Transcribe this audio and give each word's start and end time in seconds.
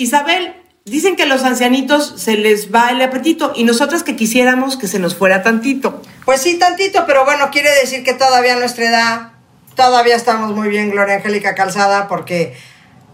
Isabel, 0.00 0.54
dicen 0.86 1.14
que 1.14 1.24
a 1.24 1.26
los 1.26 1.42
ancianitos 1.44 2.14
se 2.16 2.36
les 2.38 2.74
va 2.74 2.88
el 2.90 3.02
apetito 3.02 3.52
y 3.54 3.64
nosotras 3.64 4.02
que 4.02 4.16
quisiéramos 4.16 4.78
que 4.78 4.88
se 4.88 4.98
nos 4.98 5.14
fuera 5.14 5.42
tantito. 5.42 6.00
Pues 6.24 6.40
sí, 6.40 6.58
tantito, 6.58 7.04
pero 7.06 7.26
bueno, 7.26 7.50
quiere 7.50 7.68
decir 7.82 8.02
que 8.02 8.14
todavía 8.14 8.54
a 8.54 8.58
nuestra 8.58 8.86
edad, 8.88 9.32
todavía 9.74 10.16
estamos 10.16 10.56
muy 10.56 10.70
bien, 10.70 10.90
Gloria 10.90 11.16
Angélica 11.16 11.54
Calzada, 11.54 12.08
porque 12.08 12.54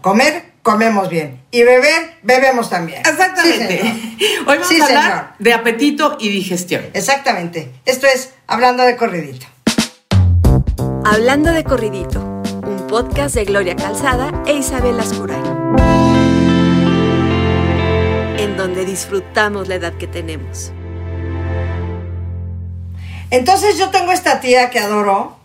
comer, 0.01 0.45
comemos 0.63 1.09
bien. 1.09 1.41
Y 1.51 1.63
beber, 1.63 2.13
bebemos 2.23 2.69
también. 2.69 2.99
Exactamente. 3.01 3.81
Sí, 3.81 4.17
Hoy 4.47 4.57
vamos 4.59 4.67
Sí, 4.69 4.79
a 4.79 4.85
hablar 4.85 5.03
señor. 5.03 5.25
de 5.39 5.53
apetito 5.53 6.17
y 6.21 6.29
digestión. 6.29 6.85
Exactamente. 6.93 7.69
Esto 7.85 8.07
es 8.07 8.33
Hablando 8.47 8.83
de 8.83 8.95
Corridito. 8.95 9.45
Hablando 11.03 11.51
de 11.51 11.65
Corridito, 11.65 12.21
un 12.65 12.87
podcast 12.87 13.35
de 13.35 13.43
Gloria 13.43 13.75
Calzada 13.75 14.31
e 14.45 14.53
Isabel 14.53 14.97
Ascuray. 15.01 15.56
Donde 18.57 18.85
disfrutamos 18.85 19.67
la 19.67 19.75
edad 19.75 19.93
que 19.93 20.07
tenemos. 20.07 20.71
Entonces 23.29 23.77
yo 23.77 23.89
tengo 23.89 24.11
esta 24.11 24.39
tía 24.39 24.69
que 24.69 24.79
adoro, 24.79 25.37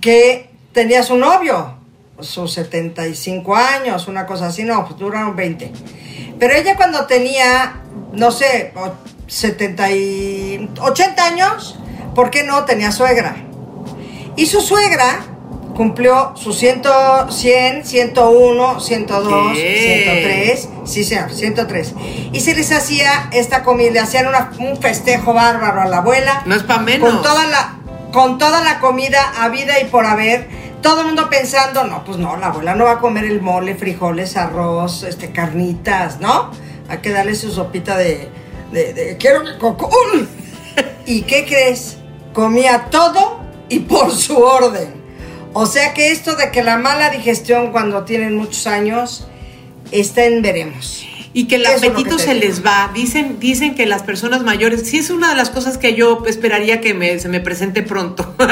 que 0.00 0.50
tenía 0.72 1.02
su 1.02 1.16
novio, 1.16 1.74
sus 2.20 2.52
75 2.52 3.56
años, 3.56 4.08
una 4.08 4.24
cosa 4.26 4.46
así, 4.46 4.62
no, 4.64 4.84
pues 4.86 4.98
duraron 4.98 5.34
20. 5.36 5.72
Pero 6.38 6.54
ella 6.54 6.76
cuando 6.76 7.06
tenía, 7.06 7.80
no 8.12 8.30
sé, 8.30 8.72
o- 8.76 8.94
70 9.26 9.90
y 9.90 10.70
80 10.80 11.24
años, 11.26 11.78
¿por 12.14 12.30
qué 12.30 12.44
no? 12.44 12.64
Tenía 12.64 12.92
suegra. 12.92 13.36
Y 14.36 14.46
su 14.46 14.60
suegra 14.60 15.20
cumplió 15.76 16.32
sus 16.36 16.56
100, 16.58 16.82
100 17.30 17.84
101, 17.84 18.80
102, 18.80 19.52
¿Qué? 19.56 20.02
103. 20.04 20.68
Sí, 20.84 21.04
señor, 21.04 21.32
103. 21.32 21.94
Y 22.32 22.40
se 22.40 22.54
les 22.54 22.72
hacía 22.72 23.28
esta 23.32 23.62
comida, 23.62 23.90
le 23.92 24.00
hacían 24.00 24.26
una- 24.26 24.50
un 24.58 24.76
festejo 24.80 25.34
bárbaro 25.34 25.82
a 25.82 25.86
la 25.86 25.98
abuela. 25.98 26.42
No 26.46 26.54
es 26.54 26.62
pa' 26.62 26.78
menos. 26.78 27.10
Con 27.10 27.22
toda 27.22 27.46
la, 27.46 27.76
con 28.12 28.38
toda 28.38 28.62
la 28.64 28.80
comida 28.80 29.20
habida 29.38 29.78
y 29.80 29.84
por 29.84 30.06
haber. 30.06 30.48
Todo 30.82 31.00
el 31.00 31.06
mundo 31.08 31.28
pensando, 31.28 31.84
no, 31.84 32.04
pues 32.04 32.16
no, 32.18 32.36
la 32.36 32.48
abuela 32.48 32.74
no 32.74 32.84
va 32.84 32.92
a 32.92 32.98
comer 32.98 33.24
el 33.24 33.40
mole, 33.42 33.74
frijoles, 33.74 34.36
arroz, 34.36 35.02
este, 35.02 35.32
carnitas, 35.32 36.20
¿no? 36.20 36.50
Hay 36.88 36.98
que 36.98 37.10
darle 37.10 37.34
su 37.34 37.50
sopita 37.50 37.96
de, 37.96 38.28
de, 38.72 38.92
de 38.94 39.16
quiero 39.16 39.42
mi 39.42 39.56
cocol. 39.58 40.28
¿Y 41.06 41.22
qué 41.22 41.44
crees? 41.44 41.96
Comía 42.32 42.86
todo 42.90 43.40
y 43.68 43.80
por 43.80 44.12
su 44.12 44.36
orden. 44.38 45.02
O 45.52 45.66
sea 45.66 45.94
que 45.94 46.12
esto 46.12 46.36
de 46.36 46.50
que 46.50 46.62
la 46.62 46.76
mala 46.76 47.10
digestión 47.10 47.72
cuando 47.72 48.04
tienen 48.04 48.36
muchos 48.36 48.66
años 48.66 49.26
está 49.92 50.24
en 50.24 50.42
veremos. 50.42 51.04
Y 51.32 51.48
que 51.48 51.56
el 51.56 51.66
Eso 51.66 51.76
apetito 51.76 52.16
que 52.16 52.22
se 52.22 52.34
digo. 52.34 52.46
les 52.46 52.64
va. 52.64 52.90
Dicen, 52.94 53.38
dicen 53.40 53.74
que 53.74 53.84
las 53.86 54.02
personas 54.02 54.42
mayores, 54.42 54.88
sí 54.88 54.98
es 54.98 55.10
una 55.10 55.28
de 55.30 55.36
las 55.36 55.50
cosas 55.50 55.76
que 55.76 55.94
yo 55.94 56.22
esperaría 56.26 56.80
que 56.80 56.94
me, 56.94 57.18
se 57.18 57.28
me 57.28 57.40
presente 57.40 57.82
pronto. 57.82 58.34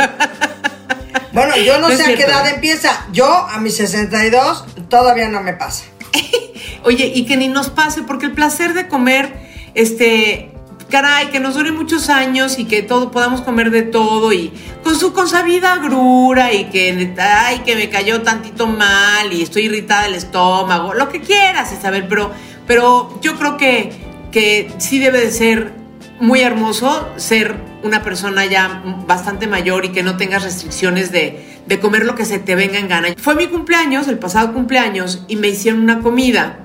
Bueno, 1.33 1.57
yo 1.57 1.81
no, 1.81 1.89
No 1.89 1.97
sé 1.97 2.05
a 2.05 2.17
qué 2.17 2.23
edad 2.23 2.47
¿eh? 2.47 2.53
empieza. 2.55 3.07
Yo 3.13 3.27
a 3.27 3.59
mis 3.59 3.77
62 3.77 4.65
todavía 4.89 5.29
no 5.29 5.43
me 5.43 5.53
pasa. 5.53 5.83
Oye, 6.85 7.11
y 7.13 7.27
que 7.27 7.37
ni 7.37 7.49
nos 7.49 7.71
pase, 7.71 8.03
porque 8.05 8.27
el 8.27 8.33
placer 8.33 8.73
de 8.73 8.87
comer, 8.87 9.35
este, 9.75 10.53
caray, 10.95 11.31
que 11.31 11.41
nos 11.41 11.55
dure 11.55 11.73
muchos 11.73 12.09
años 12.09 12.57
y 12.57 12.67
que 12.67 12.81
todo 12.81 13.11
podamos 13.11 13.41
comer 13.41 13.73
de 13.73 13.83
todo 13.83 14.33
y 14.33 14.53
con 14.85 14.95
su 14.95 15.13
consabida 15.13 15.73
agrura 15.73 16.53
y 16.53 16.67
que, 16.67 17.13
ay, 17.19 17.63
que 17.67 17.75
me 17.75 17.91
cayó 17.91 18.23
tantito 18.23 18.69
mal 18.69 19.33
y 19.33 19.43
estoy 19.43 19.65
irritada 19.65 20.05
del 20.05 20.15
estómago, 20.15 20.95
lo 20.95 21.09
que 21.09 21.21
quieras, 21.21 21.73
Isabel, 21.73 22.07
pero, 22.09 22.31
pero 22.69 23.19
yo 23.23 23.35
creo 23.35 23.57
que, 23.57 23.91
que 24.31 24.71
sí 24.79 25.01
debe 25.01 25.19
de 25.19 25.33
ser 25.33 25.73
muy 26.21 26.43
hermoso 26.43 27.09
ser 27.17 27.57
una 27.83 28.05
persona 28.05 28.47
ya 28.47 28.81
bastante 29.05 29.49
mayor 29.49 29.85
y 29.85 29.89
que 29.89 30.05
no 30.05 30.17
tengas 30.17 30.45
restricciones 30.45 31.11
de, 31.11 31.61
de 31.67 31.81
comer 31.81 32.05
lo 32.05 32.15
que 32.15 32.25
se 32.25 32.39
te 32.39 32.55
venga 32.55 32.79
en 32.79 32.87
gana. 32.87 33.09
Fue 33.17 33.35
mi 33.35 33.49
cumpleaños, 33.49 34.07
el 34.07 34.21
pasado 34.21 34.53
cumpleaños, 34.53 35.25
y 35.27 35.35
me 35.35 35.49
hicieron 35.49 35.81
una 35.81 35.99
comida. 36.03 36.64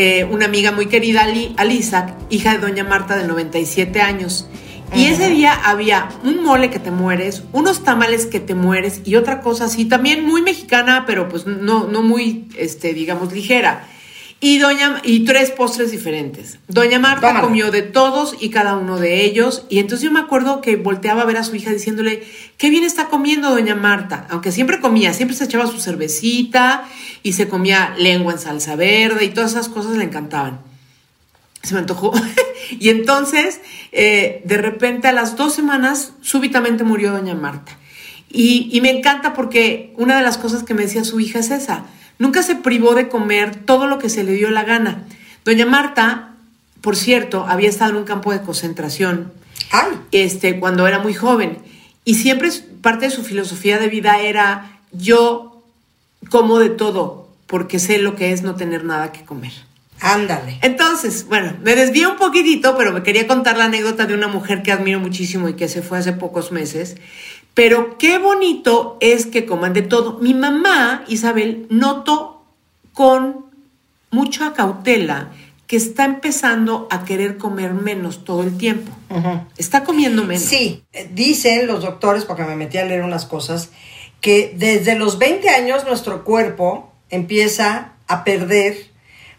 Eh, 0.00 0.24
una 0.30 0.44
amiga 0.44 0.70
muy 0.70 0.86
querida, 0.86 1.22
Ali- 1.24 1.54
Alisa, 1.56 2.14
hija 2.30 2.52
de 2.52 2.58
doña 2.58 2.84
Marta 2.84 3.16
de 3.16 3.26
97 3.26 4.00
años. 4.00 4.46
Y 4.94 5.06
ese 5.06 5.28
día 5.28 5.52
había 5.52 6.08
un 6.24 6.42
mole 6.42 6.70
que 6.70 6.78
te 6.78 6.90
mueres, 6.90 7.42
unos 7.52 7.82
tamales 7.82 8.24
que 8.26 8.38
te 8.40 8.54
mueres 8.54 9.02
y 9.04 9.16
otra 9.16 9.40
cosa 9.40 9.64
así, 9.64 9.84
también 9.84 10.24
muy 10.24 10.40
mexicana, 10.40 11.04
pero 11.06 11.28
pues 11.28 11.46
no, 11.46 11.88
no 11.88 12.02
muy, 12.02 12.46
este, 12.56 12.94
digamos, 12.94 13.32
ligera. 13.32 13.86
Y, 14.40 14.58
doña, 14.58 15.00
y 15.02 15.24
tres 15.24 15.50
postres 15.50 15.90
diferentes. 15.90 16.58
Doña 16.68 17.00
Marta 17.00 17.40
comió 17.40 17.72
de 17.72 17.82
todos 17.82 18.36
y 18.38 18.50
cada 18.50 18.76
uno 18.76 18.96
de 18.96 19.24
ellos. 19.24 19.66
Y 19.68 19.80
entonces 19.80 20.04
yo 20.04 20.12
me 20.12 20.20
acuerdo 20.20 20.60
que 20.60 20.76
volteaba 20.76 21.22
a 21.22 21.24
ver 21.24 21.38
a 21.38 21.44
su 21.44 21.56
hija 21.56 21.72
diciéndole, 21.72 22.22
qué 22.56 22.70
bien 22.70 22.84
está 22.84 23.06
comiendo 23.08 23.50
doña 23.50 23.74
Marta. 23.74 24.28
Aunque 24.30 24.52
siempre 24.52 24.78
comía, 24.78 25.12
siempre 25.12 25.36
se 25.36 25.44
echaba 25.44 25.66
su 25.66 25.80
cervecita 25.80 26.88
y 27.24 27.32
se 27.32 27.48
comía 27.48 27.94
lengua 27.98 28.32
en 28.32 28.38
salsa 28.38 28.76
verde 28.76 29.24
y 29.24 29.30
todas 29.30 29.52
esas 29.52 29.68
cosas 29.68 29.96
le 29.96 30.04
encantaban. 30.04 30.60
Se 31.64 31.74
me 31.74 31.80
antojó. 31.80 32.12
y 32.78 32.90
entonces, 32.90 33.60
eh, 33.90 34.42
de 34.44 34.56
repente 34.58 35.08
a 35.08 35.12
las 35.12 35.34
dos 35.36 35.52
semanas, 35.52 36.12
súbitamente 36.20 36.84
murió 36.84 37.10
doña 37.10 37.34
Marta. 37.34 37.76
Y, 38.30 38.68
y 38.70 38.80
me 38.82 38.90
encanta 38.90 39.32
porque 39.34 39.92
una 39.96 40.16
de 40.16 40.22
las 40.22 40.38
cosas 40.38 40.62
que 40.62 40.74
me 40.74 40.82
decía 40.82 41.02
su 41.02 41.18
hija 41.18 41.40
es 41.40 41.50
esa. 41.50 41.86
Nunca 42.18 42.42
se 42.42 42.56
privó 42.56 42.94
de 42.94 43.08
comer 43.08 43.54
todo 43.54 43.86
lo 43.86 43.98
que 43.98 44.08
se 44.08 44.24
le 44.24 44.32
dio 44.32 44.50
la 44.50 44.64
gana. 44.64 45.04
Doña 45.44 45.66
Marta, 45.66 46.34
por 46.80 46.96
cierto, 46.96 47.46
había 47.48 47.68
estado 47.68 47.92
en 47.92 47.96
un 47.98 48.04
campo 48.04 48.32
de 48.32 48.42
concentración 48.42 49.32
Ay, 49.70 49.98
este, 50.12 50.58
cuando 50.58 50.86
era 50.86 50.98
muy 50.98 51.14
joven. 51.14 51.58
Y 52.04 52.14
siempre 52.14 52.50
parte 52.82 53.06
de 53.06 53.10
su 53.10 53.22
filosofía 53.22 53.78
de 53.78 53.88
vida 53.88 54.20
era 54.20 54.80
yo 54.92 55.62
como 56.30 56.58
de 56.58 56.70
todo, 56.70 57.28
porque 57.46 57.78
sé 57.78 57.98
lo 57.98 58.16
que 58.16 58.32
es 58.32 58.42
no 58.42 58.56
tener 58.56 58.84
nada 58.84 59.12
que 59.12 59.24
comer. 59.24 59.52
ándale. 60.00 60.58
Entonces, 60.62 61.26
bueno, 61.26 61.54
me 61.62 61.74
desvío 61.74 62.10
un 62.12 62.16
poquitito, 62.16 62.76
pero 62.76 62.92
me 62.92 63.02
quería 63.02 63.26
contar 63.26 63.56
la 63.56 63.64
anécdota 63.64 64.06
de 64.06 64.14
una 64.14 64.28
mujer 64.28 64.62
que 64.62 64.72
admiro 64.72 65.00
muchísimo 65.00 65.48
y 65.48 65.54
que 65.54 65.68
se 65.68 65.82
fue 65.82 65.98
hace 65.98 66.12
pocos 66.12 66.52
meses. 66.52 66.96
Pero 67.58 67.98
qué 67.98 68.18
bonito 68.18 68.96
es 69.00 69.26
que 69.26 69.44
coman 69.44 69.72
de 69.72 69.82
todo. 69.82 70.18
Mi 70.20 70.32
mamá, 70.32 71.02
Isabel, 71.08 71.66
noto 71.70 72.44
con 72.92 73.46
mucha 74.12 74.52
cautela 74.52 75.32
que 75.66 75.76
está 75.76 76.04
empezando 76.04 76.86
a 76.88 77.04
querer 77.04 77.36
comer 77.36 77.74
menos 77.74 78.22
todo 78.22 78.44
el 78.44 78.56
tiempo. 78.56 78.92
Está 79.56 79.82
comiendo 79.82 80.22
menos. 80.22 80.44
Sí, 80.44 80.84
eh, 80.92 81.10
dicen 81.12 81.66
los 81.66 81.82
doctores, 81.82 82.24
porque 82.24 82.44
me 82.44 82.54
metí 82.54 82.78
a 82.78 82.84
leer 82.84 83.02
unas 83.02 83.26
cosas, 83.26 83.70
que 84.20 84.54
desde 84.56 84.94
los 84.94 85.18
20 85.18 85.48
años 85.48 85.84
nuestro 85.84 86.22
cuerpo 86.22 86.92
empieza 87.10 87.94
a 88.06 88.22
perder, 88.22 88.76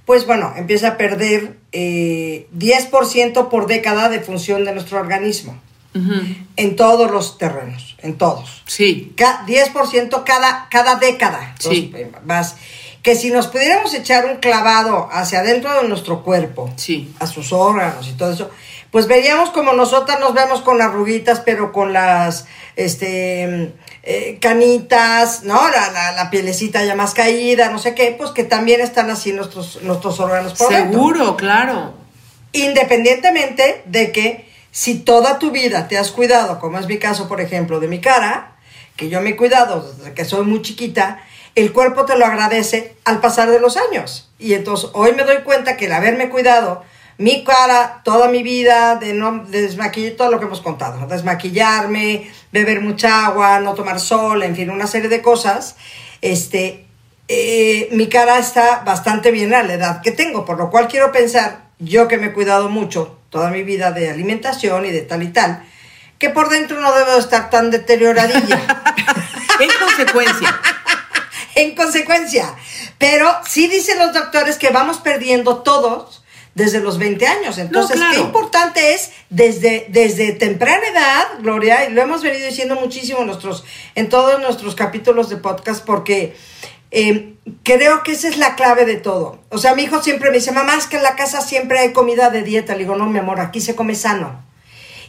pues 0.04 0.26
bueno, 0.26 0.52
empieza 0.58 0.90
a 0.90 0.98
perder 0.98 1.56
eh, 1.72 2.50
10% 2.54 3.48
por 3.48 3.68
década 3.68 4.10
de 4.10 4.20
función 4.20 4.66
de 4.66 4.74
nuestro 4.74 5.00
organismo. 5.00 5.58
En 5.94 6.76
todos 6.76 7.10
los 7.12 7.38
terrenos, 7.38 7.96
en 8.00 8.18
todos. 8.18 8.62
Sí. 8.66 9.14
Ca- 9.18 9.44
10% 9.48 10.24
cada, 10.24 10.68
cada 10.70 10.96
década. 10.96 11.56
Sí. 11.60 11.92
Entonces, 11.96 12.56
que 13.02 13.16
si 13.16 13.32
nos 13.32 13.48
pudiéramos 13.48 13.94
echar 13.94 14.26
un 14.26 14.38
clavado 14.38 15.08
hacia 15.12 15.40
adentro 15.40 15.82
de 15.82 15.88
nuestro 15.88 16.22
cuerpo, 16.24 16.70
Sí. 16.76 17.14
a 17.20 17.28
sus 17.28 17.52
órganos 17.54 18.08
y 18.08 18.12
todo 18.14 18.32
eso, 18.34 18.50
pues 18.92 19.08
veríamos 19.08 19.52
como 19.52 19.74
nosotras 19.74 20.20
nos 20.20 20.34
vemos 20.34 20.62
con 20.62 20.78
las 20.78 20.92
ruguitas, 20.92 21.40
pero 21.42 21.72
con 21.72 21.94
las 21.94 22.46
este 22.76 23.74
eh, 24.04 24.38
canitas, 24.42 25.44
¿no? 25.44 25.70
La, 25.70 25.92
la, 25.92 26.12
la 26.14 26.30
pielecita 26.30 26.84
ya 26.84 26.96
más 26.96 27.14
caída, 27.14 27.70
no 27.70 27.80
sé 27.80 27.94
qué, 27.96 28.16
pues 28.18 28.32
que 28.32 28.44
también 28.44 28.82
están 28.82 29.10
así 29.10 29.32
nuestros, 29.34 29.82
nuestros 29.84 30.20
órganos 30.20 30.54
por 30.54 30.70
dentro. 30.70 30.92
Seguro, 30.92 31.38
claro. 31.38 31.94
Independientemente 32.52 33.84
de 33.86 34.12
que 34.12 34.49
si 34.72 35.00
toda 35.00 35.40
tu 35.40 35.52
vida 35.52 35.88
te 35.88 35.98
has 35.98 36.12
cuidado, 36.12 36.60
como 36.60 36.78
es 36.78 36.88
mi 36.88 36.98
caso, 36.98 37.28
por 37.28 37.42
ejemplo, 37.42 37.80
de 37.80 37.88
mi 37.88 38.02
cara, 38.02 38.56
que 38.96 39.10
yo 39.10 39.22
me 39.22 39.32
he 39.32 39.36
cuidado 39.36 39.94
desde 39.94 40.14
que 40.14 40.26
soy 40.26 40.46
muy 40.46 40.62
chiquita, 40.62 41.22
el 41.56 41.74
cuerpo 41.74 42.06
te 42.06 42.18
lo 42.18 42.26
agradece 42.26 42.96
al 43.06 43.20
pasar 43.20 43.50
de 43.50 43.60
los 43.60 43.78
años. 43.78 44.30
Y 44.38 44.54
entonces 44.54 44.90
hoy 44.94 45.14
me 45.14 45.24
doy 45.24 45.38
cuenta 45.44 45.78
que 45.78 45.86
el 45.86 45.94
haberme 45.94 46.30
cuidado 46.30 46.84
mi 47.20 47.44
cara 47.44 48.02
toda 48.06 48.30
mi 48.30 48.44
vida, 48.44 48.96
de 48.96 49.14
no 49.14 49.44
desmaquillar, 49.44 50.16
todo 50.16 50.32
lo 50.32 50.40
que 50.40 50.46
hemos 50.46 50.62
contado, 50.62 51.06
desmaquillarme, 51.06 52.32
beber 52.54 52.80
mucha 52.80 53.26
agua, 53.26 53.60
no 53.60 53.74
tomar 53.74 54.00
sol, 54.00 54.42
en 54.42 54.56
fin, 54.56 54.70
una 54.70 54.88
serie 54.88 55.10
de 55.10 55.22
cosas, 55.22 55.76
este, 56.22 56.86
eh, 57.28 57.90
mi 57.92 58.08
cara 58.08 58.40
está 58.40 58.84
bastante 58.86 59.32
bien 59.32 59.54
a 59.54 59.64
la 59.64 59.74
edad 59.74 60.02
que 60.02 60.14
tengo, 60.14 60.46
por 60.46 60.58
lo 60.58 60.70
cual 60.70 60.88
quiero 60.88 61.12
pensar, 61.12 61.66
yo 61.78 62.08
que 62.08 62.18
me 62.18 62.28
he 62.28 62.34
cuidado 62.34 62.70
mucho 62.70 63.19
toda 63.30 63.50
mi 63.50 63.64
vida 63.64 63.92
de 63.92 64.10
alimentación 64.10 64.86
y 64.86 64.92
de 64.92 65.02
tal 65.02 65.24
y 65.24 65.30
tal, 65.30 65.64
que 66.18 66.30
por 66.30 66.50
dentro 66.50 66.80
no 66.82 66.94
debo 66.94 67.18
estar 67.18 67.50
tan 67.50 67.72
deterioradilla. 67.72 68.84
En 69.60 69.70
consecuencia. 69.78 70.62
en 71.56 71.76
consecuencia. 71.76 72.56
Pero 72.98 73.30
sí 73.46 73.68
dicen 73.68 74.00
los 74.00 74.14
doctores 74.14 74.58
que 74.58 74.70
vamos 74.70 75.00
perdiendo 75.00 75.58
todos 75.64 76.24
desde 76.54 76.80
los 76.80 76.98
20 76.98 77.28
años. 77.28 77.58
Entonces, 77.58 77.98
claro. 77.98 78.14
qué 78.14 78.20
importante 78.22 78.94
es 78.94 79.12
desde, 79.30 79.88
desde 79.90 80.34
temprana 80.34 80.88
edad, 80.88 81.28
Gloria, 81.42 81.90
y 81.90 81.94
lo 81.94 82.02
hemos 82.02 82.22
venido 82.22 82.48
diciendo 82.48 82.76
muchísimo 82.76 83.20
en, 83.20 83.28
nuestros, 83.28 83.64
en 83.96 84.10
todos 84.10 84.40
nuestros 84.42 84.76
capítulos 84.76 85.30
de 85.30 85.38
podcast, 85.38 85.86
porque 85.86 86.36
eh, 86.92 87.36
creo 87.64 88.04
que 88.04 88.14
esa 88.14 88.28
es 88.28 88.38
la 88.38 88.56
clave 88.56 88.86
de 88.86 88.96
todo. 88.96 89.40
O 89.50 89.58
sea, 89.58 89.76
mi 89.76 89.84
hijo 89.84 90.02
siempre 90.02 90.30
me 90.30 90.38
dice, 90.38 90.52
mamá, 90.52 90.76
es 90.76 90.88
que 90.88 90.98
en 90.98 91.04
la 91.04 91.16
casa 91.16 91.42
siempre 91.42 91.80
hay 91.80 91.94
comida 91.94 92.30
de 92.30 92.44
dieta. 92.44 92.74
Le 92.74 92.80
digo, 92.80 92.96
no, 92.96 93.08
mi 93.08 93.20
amor, 93.20 93.40
aquí 93.40 93.62
se 93.62 93.76
come 93.76 93.96
sano. 93.96 94.44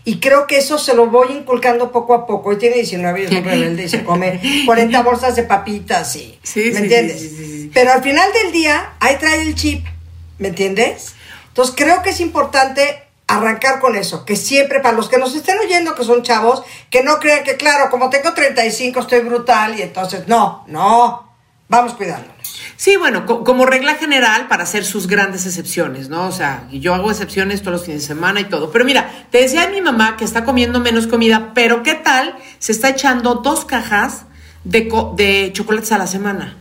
Y 0.05 0.19
creo 0.19 0.47
que 0.47 0.57
eso 0.57 0.79
se 0.79 0.95
lo 0.95 1.09
voy 1.09 1.33
inculcando 1.33 1.93
poco 1.93 2.15
a 2.15 2.27
poco. 2.27 2.51
Hoy 2.51 2.57
tiene 2.57 2.77
19 2.77 3.21
y 3.21 3.25
es 3.27 3.31
un 3.33 3.45
rebelde 3.45 3.85
y 3.85 3.89
se 3.89 4.03
come 4.03 4.41
40 4.67 5.03
bolsas 5.03 5.37
de 5.37 5.43
papitas 5.43 6.17
y... 6.17 6.39
Sí, 6.43 6.65
¿Me 6.67 6.73
sí, 6.73 6.83
entiendes? 6.83 7.21
sí. 7.21 7.71
Pero 7.75 7.93
al 7.93 8.03
final 8.03 8.29
del 8.33 8.53
día, 8.53 8.95
ahí 9.01 9.17
trae 9.17 9.43
el 9.43 9.55
chip. 9.55 9.85
¿Me 10.39 10.49
entiendes? 10.49 11.15
Entonces 11.49 11.75
creo 11.77 12.03
que 12.03 12.11
es 12.11 12.21
importante 12.21 13.03
arrancar 13.27 13.79
con 13.79 13.95
eso, 13.95 14.25
que 14.25 14.35
siempre 14.35 14.81
para 14.81 14.97
los 14.97 15.09
que 15.09 15.19
nos 15.19 15.37
estén 15.37 15.57
oyendo 15.59 15.95
que 15.95 16.03
son 16.03 16.23
chavos, 16.23 16.63
que 16.91 17.05
no 17.05 17.21
crean 17.21 17.45
que 17.45 17.57
claro, 17.57 17.89
como 17.89 18.11
tengo 18.11 18.33
35 18.35 18.99
estoy 18.99 19.21
brutal 19.21 19.79
y 19.79 19.83
entonces 19.83 20.27
no, 20.27 20.65
no, 20.67 21.30
vamos 21.71 21.95
cuidándonos. 21.95 22.37
Sí, 22.77 22.97
bueno, 22.97 23.25
co- 23.27 23.43
como 23.45 23.65
regla 23.65 23.95
general 23.95 24.49
para 24.49 24.65
hacer 24.65 24.85
sus 24.85 25.07
grandes 25.07 25.47
excepciones, 25.47 26.09
¿no? 26.11 26.27
O 26.27 26.33
sea, 26.33 26.65
yo 26.71 26.95
hago 26.95 27.11
excepciones 27.11 27.61
todos 27.63 27.73
los 27.79 27.85
fines 27.87 28.03
de 28.03 28.07
semana 28.09 28.41
y 28.41 28.45
todo. 28.45 28.71
Pero 28.71 28.85
mira, 28.85 29.27
te 29.31 29.39
decía 29.39 29.69
mi 29.71 29.81
mamá 29.81 30.17
que 30.19 30.25
está 30.25 30.45
comiendo 30.45 30.81
menos 30.81 31.07
comida, 31.07 31.53
pero 31.55 31.83
¿qué 31.83 31.95
tal? 31.95 32.35
Se 32.59 32.73
está 32.73 32.89
echando 32.91 33.37
dos 33.37 33.65
cajas 33.65 34.25
de, 34.65 34.89
co- 34.89 35.15
de 35.17 35.51
chocolates 35.55 35.93
a 35.93 35.99
la 35.99 36.07
semana. 36.07 36.57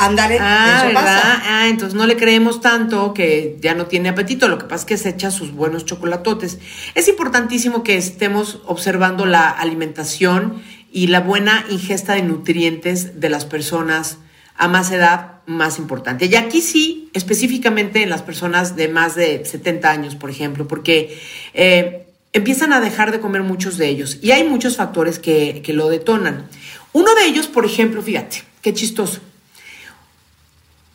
Ándale, 0.00 0.38
Ah, 0.40 0.82
eso 0.84 0.94
pasa. 0.94 1.42
Ah, 1.44 1.66
entonces 1.68 1.94
no 1.98 2.06
le 2.06 2.16
creemos 2.16 2.60
tanto 2.60 3.12
que 3.14 3.58
ya 3.60 3.74
no 3.74 3.86
tiene 3.86 4.08
apetito. 4.08 4.46
Lo 4.46 4.56
que 4.58 4.64
pasa 4.66 4.82
es 4.82 4.84
que 4.84 4.96
se 4.96 5.08
echa 5.08 5.32
sus 5.32 5.52
buenos 5.52 5.84
chocolatotes. 5.86 6.58
Es 6.94 7.08
importantísimo 7.08 7.82
que 7.82 7.96
estemos 7.96 8.60
observando 8.66 9.26
la 9.26 9.48
alimentación 9.50 10.62
y 10.90 11.08
la 11.08 11.20
buena 11.20 11.64
ingesta 11.70 12.14
de 12.14 12.22
nutrientes 12.22 13.20
de 13.20 13.28
las 13.28 13.44
personas 13.44 14.18
a 14.56 14.68
más 14.68 14.90
edad, 14.90 15.36
más 15.46 15.78
importante. 15.78 16.26
Y 16.26 16.34
aquí 16.34 16.60
sí, 16.60 17.10
específicamente 17.14 18.02
en 18.02 18.10
las 18.10 18.22
personas 18.22 18.76
de 18.76 18.88
más 18.88 19.14
de 19.14 19.44
70 19.44 19.90
años, 19.90 20.16
por 20.16 20.30
ejemplo, 20.30 20.66
porque 20.66 21.20
eh, 21.54 22.06
empiezan 22.32 22.72
a 22.72 22.80
dejar 22.80 23.12
de 23.12 23.20
comer 23.20 23.42
muchos 23.42 23.78
de 23.78 23.88
ellos. 23.88 24.18
Y 24.20 24.32
hay 24.32 24.44
muchos 24.44 24.76
factores 24.76 25.18
que, 25.18 25.62
que 25.64 25.72
lo 25.72 25.88
detonan. 25.88 26.48
Uno 26.92 27.14
de 27.14 27.26
ellos, 27.26 27.46
por 27.46 27.64
ejemplo, 27.64 28.02
fíjate, 28.02 28.42
qué 28.60 28.74
chistoso. 28.74 29.20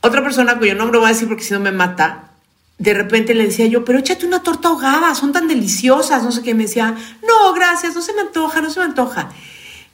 Otra 0.02 0.22
persona 0.22 0.58
cuyo 0.58 0.76
nombre 0.76 1.00
voy 1.00 1.08
a 1.08 1.14
decir 1.14 1.30
porque 1.30 1.44
si 1.44 1.54
no 1.54 1.62
me 1.62 1.72
mata, 1.72 2.32
de 2.78 2.94
repente 2.94 3.34
le 3.34 3.46
decía 3.46 3.68
yo, 3.68 3.86
pero 3.86 4.00
échate 4.00 4.26
una 4.26 4.44
torta 4.44 4.68
ahogada, 4.68 5.16
son 5.16 5.32
tan 5.32 5.48
deliciosas, 5.48 6.24
no 6.24 6.32
sé 6.34 6.42
qué, 6.42 6.54
me 6.54 6.64
decía, 6.64 6.94
no, 7.26 7.54
gracias, 7.54 7.96
no 7.96 8.02
se 8.02 8.14
me 8.14 8.22
antoja, 8.22 8.60
no 8.60 8.70
se 8.70 8.82
me 8.82 8.88
antoja. 8.88 9.32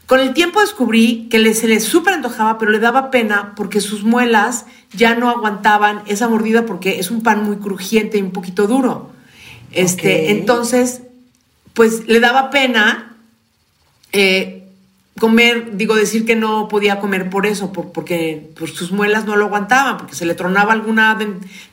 Con 0.10 0.20
el 0.22 0.34
tiempo 0.34 0.60
descubrí 0.60 1.28
que 1.30 1.38
le, 1.38 1.54
se 1.54 1.68
le 1.68 1.80
súper 1.80 2.16
antojaba, 2.16 2.58
pero 2.58 2.72
le 2.72 2.80
daba 2.80 3.12
pena 3.12 3.54
porque 3.56 3.80
sus 3.80 4.04
muelas 4.04 4.66
ya 4.92 5.14
no 5.14 5.30
aguantaban 5.30 6.02
esa 6.08 6.28
mordida 6.28 6.66
porque 6.66 6.98
es 7.00 7.12
un 7.12 7.22
pan 7.22 7.44
muy 7.44 7.58
crujiente 7.58 8.18
y 8.18 8.22
un 8.24 8.32
poquito 8.32 8.66
duro. 8.66 9.12
Este, 9.72 10.32
entonces, 10.32 11.04
pues 11.76 12.08
le 12.08 12.20
daba 12.20 12.50
pena 12.50 13.16
eh, 14.12 14.64
comer, 15.20 15.78
digo, 15.78 15.94
decir 15.96 16.26
que 16.26 16.36
no 16.36 16.68
podía 16.70 17.00
comer 17.00 17.30
por 17.30 17.46
eso, 17.46 17.72
por- 17.72 17.92
porque 17.92 18.50
pues, 18.58 18.72
sus 18.74 18.92
muelas 18.92 19.26
no 19.26 19.36
lo 19.36 19.46
aguantaban, 19.46 19.98
porque 19.98 20.16
se 20.16 20.26
le 20.26 20.34
tronaba 20.34 20.74
alguna 20.74 21.20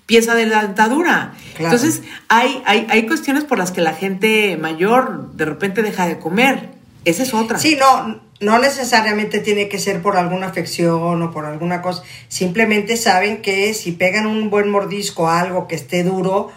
pieza 0.04 0.34
de 0.34 0.44
la 0.44 0.60
dentadura. 0.62 1.32
Claro. 1.56 1.74
Entonces, 1.74 2.02
hay, 2.28 2.60
hay, 2.66 2.86
hay 2.90 3.06
cuestiones 3.06 3.44
por 3.44 3.56
las 3.56 3.70
que 3.72 3.80
la 3.80 3.94
gente 3.94 4.58
mayor 4.60 5.32
de 5.32 5.46
repente 5.46 5.80
deja 5.80 6.06
de 6.06 6.18
comer. 6.18 6.75
Esa 7.06 7.22
es 7.22 7.32
otra. 7.32 7.58
Sí, 7.58 7.76
no, 7.80 8.20
no 8.40 8.58
necesariamente 8.58 9.38
tiene 9.40 9.68
que 9.70 9.78
ser 9.78 10.02
por 10.02 10.16
alguna 10.18 10.48
afección 10.48 11.22
o 11.22 11.30
por 11.32 11.46
alguna 11.46 11.80
cosa. 11.80 12.02
Simplemente 12.28 12.96
saben 12.98 13.40
que 13.40 13.72
si 13.72 13.92
pegan 13.92 14.26
un 14.26 14.50
buen 14.50 14.68
mordisco 14.70 15.28
a 15.28 15.40
algo 15.40 15.66
que 15.68 15.76
esté 15.76 16.02
duro, 16.02 16.50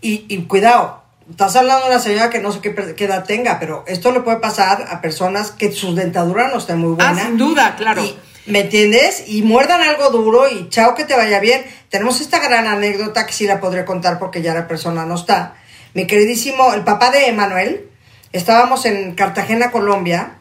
y, 0.00 0.24
y 0.28 0.42
cuidado, 0.44 1.02
estás 1.30 1.56
hablando 1.56 1.86
de 1.86 1.90
una 1.92 1.98
señora 2.00 2.30
que 2.30 2.38
no 2.40 2.52
sé 2.52 2.60
qué, 2.60 2.74
qué 2.94 3.04
edad 3.06 3.24
tenga, 3.24 3.58
pero 3.58 3.82
esto 3.88 4.12
le 4.12 4.20
puede 4.20 4.36
pasar 4.38 4.86
a 4.90 5.00
personas 5.00 5.50
que 5.50 5.72
su 5.72 5.94
dentadura 5.94 6.48
no 6.48 6.58
esté 6.58 6.74
muy 6.74 6.94
Ah, 7.00 7.08
buena. 7.12 7.26
sin 7.26 7.38
duda, 7.38 7.74
claro. 7.76 8.04
Y- 8.04 8.14
¿Me 8.46 8.60
entiendes? 8.60 9.24
Y 9.26 9.42
muerdan 9.42 9.80
algo 9.80 10.10
duro 10.10 10.48
y 10.48 10.68
chao 10.68 10.94
que 10.94 11.02
te 11.04 11.16
vaya 11.16 11.40
bien. 11.40 11.64
Tenemos 11.88 12.20
esta 12.20 12.38
gran 12.38 12.68
anécdota 12.68 13.26
que 13.26 13.32
sí 13.32 13.44
la 13.44 13.58
podré 13.60 13.84
contar 13.84 14.20
porque 14.20 14.40
ya 14.40 14.54
la 14.54 14.68
persona 14.68 15.04
no 15.04 15.16
está. 15.16 15.54
Mi 15.94 16.06
queridísimo, 16.06 16.72
el 16.72 16.84
papá 16.84 17.10
de 17.10 17.26
Emanuel, 17.26 17.88
estábamos 18.32 18.84
en 18.86 19.14
Cartagena, 19.14 19.70
Colombia, 19.70 20.34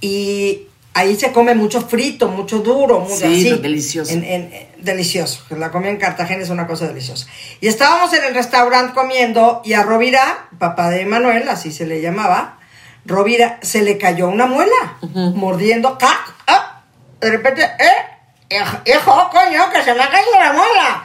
y 0.00 0.66
ahí 0.94 1.16
se 1.16 1.32
come 1.32 1.54
mucho 1.54 1.80
frito, 1.82 2.28
mucho 2.28 2.58
duro, 2.60 3.00
muy 3.00 3.16
Sí, 3.16 3.24
así. 3.24 3.58
delicioso. 3.60 4.10
En- 4.12 4.24
en- 4.24 4.52
en- 4.52 4.68
delicioso. 4.78 5.44
La 5.50 5.70
comida 5.70 5.90
en 5.90 5.98
Cartagena 5.98 6.42
es 6.42 6.48
una 6.50 6.66
cosa 6.66 6.86
deliciosa. 6.86 7.26
Y 7.60 7.68
estábamos 7.68 8.12
en 8.14 8.24
el 8.24 8.34
restaurante 8.34 8.94
comiendo 8.94 9.60
y 9.64 9.74
a 9.74 9.82
Rovira, 9.82 10.48
papá 10.58 10.88
de 10.90 11.02
Emanuel, 11.02 11.48
así 11.48 11.70
se 11.70 11.86
le 11.86 12.00
llamaba, 12.00 12.58
Rovira 13.04 13.58
se 13.62 13.82
le 13.82 13.98
cayó 13.98 14.28
una 14.28 14.46
muela, 14.46 14.96
mordiendo, 15.34 15.96
¡cac! 15.98 16.34
¡ah! 16.46 16.82
De 17.20 17.30
repente, 17.30 17.62
¡eh! 17.62 18.56
Hijo, 18.86 19.30
coño, 19.30 19.70
que 19.72 19.82
se 19.82 19.94
me 19.94 20.02
ha 20.02 20.10
caído 20.10 20.32
la 20.38 20.52
muela. 20.52 21.04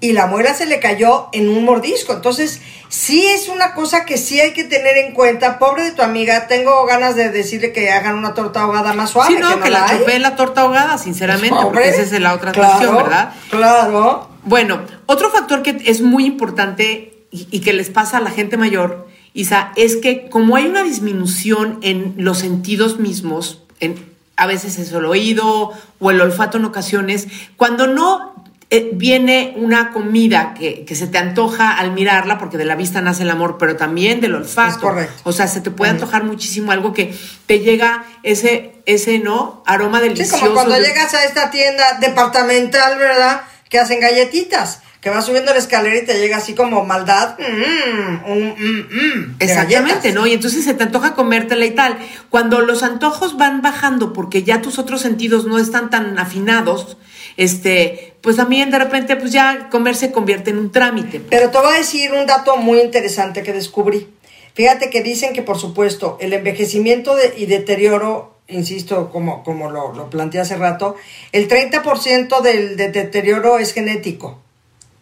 Y 0.00 0.12
la 0.12 0.26
muela 0.26 0.52
se 0.54 0.66
le 0.66 0.78
cayó 0.78 1.28
en 1.32 1.48
un 1.48 1.64
mordisco. 1.64 2.12
Entonces, 2.12 2.60
sí 2.88 3.26
es 3.26 3.48
una 3.48 3.72
cosa 3.74 4.04
que 4.04 4.18
sí 4.18 4.38
hay 4.40 4.52
que 4.52 4.64
tener 4.64 4.98
en 4.98 5.14
cuenta. 5.14 5.58
Pobre 5.58 5.84
de 5.84 5.92
tu 5.92 6.02
amiga, 6.02 6.46
tengo 6.48 6.84
ganas 6.84 7.16
de 7.16 7.30
decirle 7.30 7.72
que 7.72 7.90
hagan 7.90 8.16
una 8.16 8.34
torta 8.34 8.60
ahogada 8.62 8.92
más 8.92 9.10
suave. 9.10 9.34
Sí, 9.34 9.40
no, 9.40 9.58
que, 9.60 9.70
la 9.70 9.86
hay. 9.86 9.98
chupé 9.98 10.18
la 10.18 10.36
torta 10.36 10.60
ahogada, 10.62 10.98
sinceramente, 10.98 11.48
Pobre. 11.56 11.66
porque 11.66 11.88
esa 11.88 12.02
es 12.02 12.20
la 12.20 12.34
otra 12.34 12.52
Claro, 12.52 12.72
cuestión, 12.72 12.96
¿verdad? 12.96 13.32
Claro. 13.50 14.28
Bueno, 14.44 14.80
otro 15.06 15.30
factor 15.30 15.62
que 15.62 15.78
es 15.86 16.02
muy 16.02 16.26
importante 16.26 17.14
y, 17.30 17.48
y 17.50 17.60
que 17.60 17.72
les 17.72 17.88
pasa 17.90 18.18
a 18.18 18.20
la 18.20 18.30
gente 18.30 18.56
mayor, 18.58 19.08
Isa, 19.32 19.72
es 19.76 19.96
que 19.96 20.28
como 20.28 20.56
hay 20.56 20.66
una 20.66 20.82
disminución 20.82 21.78
en 21.82 22.14
los 22.18 22.38
sentidos 22.38 22.98
mismos, 22.98 23.62
en, 23.80 23.96
a 24.36 24.46
veces 24.46 24.78
es 24.78 24.92
el 24.92 25.04
oído 25.06 25.72
o 25.98 26.10
el 26.10 26.20
olfato 26.20 26.58
en 26.58 26.66
ocasiones, 26.66 27.26
cuando 27.56 27.86
no 27.86 28.34
eh, 28.70 28.90
viene 28.94 29.52
una 29.56 29.92
comida 29.92 30.54
que, 30.58 30.84
que 30.84 30.94
se 30.96 31.06
te 31.06 31.18
antoja 31.18 31.70
al 31.78 31.92
mirarla, 31.92 32.36
porque 32.38 32.58
de 32.58 32.64
la 32.64 32.74
vista 32.74 33.00
nace 33.00 33.22
el 33.22 33.30
amor, 33.30 33.56
pero 33.58 33.76
también 33.76 34.20
del 34.20 34.34
olfato. 34.34 34.70
Es 34.72 34.76
correcto. 34.78 35.20
O 35.24 35.32
sea, 35.32 35.46
se 35.46 35.60
te 35.60 35.70
puede 35.70 35.92
antojar 35.92 36.24
muchísimo 36.24 36.72
algo 36.72 36.92
que 36.92 37.14
te 37.46 37.60
llega 37.60 38.04
ese, 38.24 38.72
ese 38.86 39.18
¿no? 39.20 39.62
Aroma 39.66 40.00
Sí, 40.00 40.08
delicioso. 40.08 40.40
como 40.40 40.54
cuando 40.54 40.74
de- 40.74 40.82
llegas 40.82 41.14
a 41.14 41.24
esta 41.24 41.50
tienda 41.50 41.98
departamental, 42.00 42.98
¿verdad? 42.98 43.42
Que 43.68 43.78
hacen 43.78 44.00
galletitas. 44.00 44.80
Que 45.00 45.10
vas 45.10 45.24
subiendo 45.24 45.52
la 45.52 45.58
escalera 45.60 45.96
y 45.98 46.04
te 46.04 46.18
llega 46.18 46.38
así 46.38 46.54
como 46.54 46.84
maldad. 46.84 47.36
mm, 47.38 48.32
mm, 48.32 48.54
mm, 48.58 49.36
Exactamente, 49.38 49.90
galletas. 49.94 50.14
¿no? 50.14 50.26
Y 50.26 50.32
entonces 50.32 50.64
se 50.64 50.74
te 50.74 50.82
antoja 50.82 51.14
comértela 51.14 51.64
y 51.64 51.70
tal. 51.70 51.96
Cuando 52.30 52.60
los 52.60 52.82
antojos 52.82 53.36
van 53.36 53.62
bajando 53.62 54.12
porque 54.12 54.42
ya 54.42 54.60
tus 54.62 54.80
otros 54.80 55.02
sentidos 55.02 55.46
no 55.46 55.58
están 55.58 55.90
tan 55.90 56.18
afinados, 56.18 56.96
este, 57.36 58.14
pues 58.20 58.36
también 58.36 58.70
de 58.70 58.78
repente, 58.78 59.16
pues 59.16 59.32
ya 59.32 59.68
comer 59.70 59.94
se 59.96 60.12
convierte 60.12 60.50
en 60.50 60.58
un 60.58 60.72
trámite. 60.72 61.20
Pero 61.20 61.50
te 61.50 61.58
voy 61.58 61.74
a 61.74 61.78
decir 61.78 62.12
un 62.12 62.26
dato 62.26 62.56
muy 62.56 62.80
interesante 62.80 63.42
que 63.42 63.52
descubrí. 63.52 64.08
Fíjate 64.54 64.88
que 64.90 65.02
dicen 65.02 65.32
que, 65.34 65.42
por 65.42 65.58
supuesto, 65.58 66.16
el 66.20 66.32
envejecimiento 66.32 67.14
de- 67.14 67.34
y 67.36 67.44
deterioro, 67.46 68.34
insisto, 68.48 69.10
como, 69.10 69.42
como 69.44 69.70
lo, 69.70 69.92
lo 69.92 70.08
planteé 70.08 70.40
hace 70.40 70.56
rato, 70.56 70.96
el 71.32 71.46
30% 71.48 72.40
del 72.40 72.76
de 72.76 72.88
deterioro 72.90 73.58
es 73.58 73.74
genético, 73.74 74.38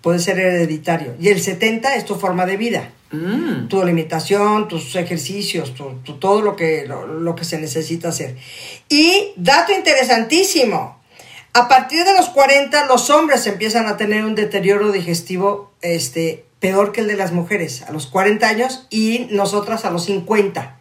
puede 0.01 0.19
ser 0.19 0.39
hereditario, 0.41 1.15
y 1.21 1.29
el 1.29 1.41
70% 1.41 1.89
es 1.97 2.05
tu 2.05 2.17
forma 2.17 2.47
de 2.47 2.57
vida. 2.57 2.91
Mm. 3.13 3.69
tu 3.69 3.81
alimentación, 3.81 4.67
tus 4.67 4.97
ejercicios, 4.97 5.73
tu, 5.75 6.01
tu- 6.03 6.15
todo 6.19 6.43
lo 6.43 6.57
que, 6.57 6.85
lo, 6.85 7.07
lo 7.07 7.37
que 7.37 7.45
se 7.45 7.59
necesita 7.59 8.09
hacer. 8.09 8.35
Y 8.89 9.33
dato 9.37 9.73
interesantísimo, 9.73 10.99
a 11.55 11.69
partir 11.69 12.05
de 12.05 12.13
los 12.13 12.29
40 12.29 12.87
los 12.87 13.09
hombres 13.11 13.47
empiezan 13.47 13.87
a 13.87 13.97
tener 13.97 14.25
un 14.25 14.35
deterioro 14.35 14.93
digestivo 14.93 15.73
este, 15.81 16.45
peor 16.61 16.93
que 16.93 17.01
el 17.01 17.07
de 17.07 17.17
las 17.17 17.33
mujeres, 17.33 17.83
a 17.83 17.93
los 17.93 18.07
40 18.07 18.47
años 18.47 18.87
y 18.91 19.29
nosotras 19.31 19.85
a 19.85 19.91
los 19.91 20.05
50, 20.05 20.81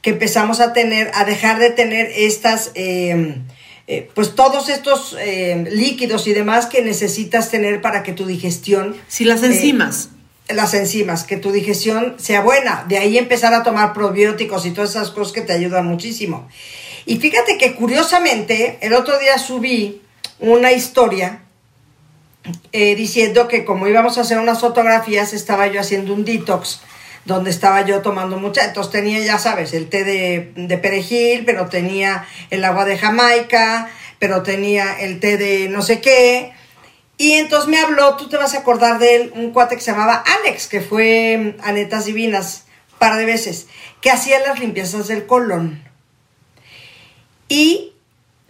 que 0.00 0.10
empezamos 0.10 0.60
a 0.60 0.72
tener, 0.72 1.10
a 1.14 1.24
dejar 1.24 1.58
de 1.58 1.70
tener 1.70 2.10
estas... 2.14 2.70
eh, 2.74 3.42
eh, 3.88 4.10
pues 4.14 4.34
todos 4.34 4.68
estos 4.68 5.16
eh, 5.20 5.64
líquidos 5.70 6.26
y 6.26 6.32
demás 6.32 6.66
que 6.66 6.82
necesitas 6.82 7.50
tener 7.50 7.80
para 7.80 8.02
que 8.02 8.12
tu 8.12 8.26
digestión 8.26 8.96
Si 9.06 9.24
las 9.24 9.44
eh, 9.44 9.46
enzimas. 9.46 10.08
las 10.48 10.74
enzimas, 10.74 11.22
que 11.22 11.36
tu 11.36 11.52
digestión 11.52 12.16
sea 12.18 12.40
buena. 12.40 12.84
De 12.88 12.98
ahí 12.98 13.16
empezar 13.16 13.54
a 13.54 13.62
tomar 13.62 13.92
probióticos 13.92 14.66
y 14.66 14.72
todas 14.72 14.90
esas 14.90 15.10
cosas 15.10 15.32
que 15.32 15.40
te 15.42 15.52
ayudan 15.52 15.86
muchísimo. 15.86 16.48
Y 17.06 17.18
fíjate 17.18 17.56
que 17.56 17.74
curiosamente, 17.74 18.78
el 18.82 18.92
otro 18.92 19.18
día 19.18 19.38
subí 19.38 20.02
una 20.40 20.72
historia 20.72 21.40
eh, 22.72 22.94
diciendo 22.96 23.48
que 23.48 23.64
como 23.64 23.86
íbamos 23.86 24.18
a 24.18 24.22
hacer 24.22 24.38
unas 24.38 24.60
fotografías, 24.60 25.32
estaba 25.32 25.68
yo 25.68 25.80
haciendo 25.80 26.12
un 26.12 26.24
detox 26.24 26.80
donde 27.24 27.50
estaba 27.50 27.84
yo 27.84 28.02
tomando 28.02 28.38
mucha, 28.38 28.64
entonces 28.64 28.92
tenía, 28.92 29.18
ya 29.20 29.38
sabes, 29.38 29.72
el 29.72 29.88
té 29.88 30.04
de, 30.04 30.78
perejil, 30.78 31.44
pero 31.44 31.66
tenía 31.66 32.26
el 32.50 32.64
agua 32.64 32.84
de 32.84 32.98
Jamaica, 32.98 33.88
pero 34.20 34.42
tenía 34.44 35.00
el 35.00 35.18
té 35.18 35.36
de 35.36 35.68
no 35.68 35.82
sé 35.82 36.00
qué, 36.00 36.52
y 37.18 37.32
entonces 37.32 37.68
me 37.68 37.80
habló, 37.80 38.16
tú 38.16 38.28
te 38.28 38.36
vas 38.36 38.54
a 38.54 38.58
acordar 38.58 39.00
de 39.00 39.16
él, 39.16 39.32
un 39.34 39.50
cuate 39.50 39.74
que 39.74 39.80
se 39.80 39.90
llamaba 39.90 40.22
Alex, 40.40 40.68
que 40.68 40.80
fue 40.80 41.56
a 41.62 41.72
Netas 41.72 42.04
Divinas 42.04 42.66
un 42.92 42.98
par 42.98 43.16
de 43.16 43.24
veces, 43.24 43.66
que 44.00 44.10
hacía 44.10 44.38
las 44.40 44.60
limpiezas 44.60 45.08
del 45.08 45.26
colon. 45.26 45.85
Y 47.48 47.92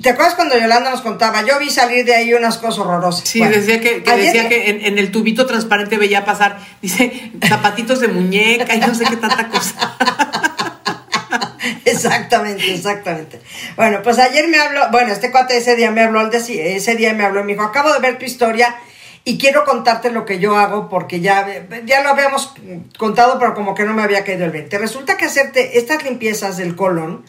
¿Te 0.03 0.11
acuerdas 0.11 0.35
cuando 0.35 0.59
Yolanda 0.59 0.91
nos 0.91 1.01
contaba? 1.01 1.43
Yo 1.47 1.59
vi 1.59 1.71
salir 1.71 2.05
de 2.05 2.15
ahí 2.15 2.35
unas 2.35 2.59
cosas 2.59 2.81
horrorosas. 2.81 3.27
Sí, 3.27 3.41
decía 3.43 3.81
que, 3.81 4.01
decía 4.01 4.49
que 4.49 4.69
en, 4.69 4.99
el 4.99 5.11
tubito 5.11 5.47
transparente 5.47 5.97
veía 5.97 6.25
pasar, 6.27 6.59
dice, 6.83 7.33
zapatitos 7.49 8.01
de 8.01 8.09
muñeca 8.09 8.75
y 8.75 8.81
no 8.81 8.95
sé 8.95 9.07
qué 9.07 9.17
tanta 9.17 9.49
cosa. 9.49 9.97
exactamente, 11.87 12.75
exactamente. 12.75 13.41
Bueno, 13.77 14.03
pues 14.03 14.19
ayer 14.19 14.47
me 14.49 14.59
habló, 14.59 14.91
bueno, 14.91 15.13
este 15.13 15.31
cuate 15.31 15.57
ese 15.57 15.77
día 15.77 15.91
me 15.91 16.03
habló, 16.03 16.31
ese 16.31 16.95
día 16.95 17.15
me 17.15 17.25
habló 17.25 17.41
y 17.41 17.45
me 17.45 17.53
dijo, 17.53 17.65
acabo 17.65 17.91
de 17.91 17.99
ver 17.99 18.19
tu 18.19 18.27
historia 18.27 18.77
y 19.25 19.39
quiero 19.39 19.65
contarte 19.65 20.11
lo 20.11 20.27
que 20.27 20.39
yo 20.39 20.57
hago 20.59 20.91
porque 20.91 21.21
ya, 21.21 21.67
ya 21.87 22.03
lo 22.03 22.11
habíamos 22.11 22.53
contado, 22.99 23.39
pero 23.39 23.55
como 23.55 23.75
que 23.75 23.85
no 23.85 23.95
me 23.95 24.03
había 24.03 24.25
caído 24.25 24.45
el 24.45 24.51
20. 24.51 24.77
Resulta 24.77 25.17
que 25.17 25.25
hacerte 25.25 25.79
estas 25.79 26.05
limpiezas 26.05 26.59
del 26.59 26.77
colon, 26.77 27.25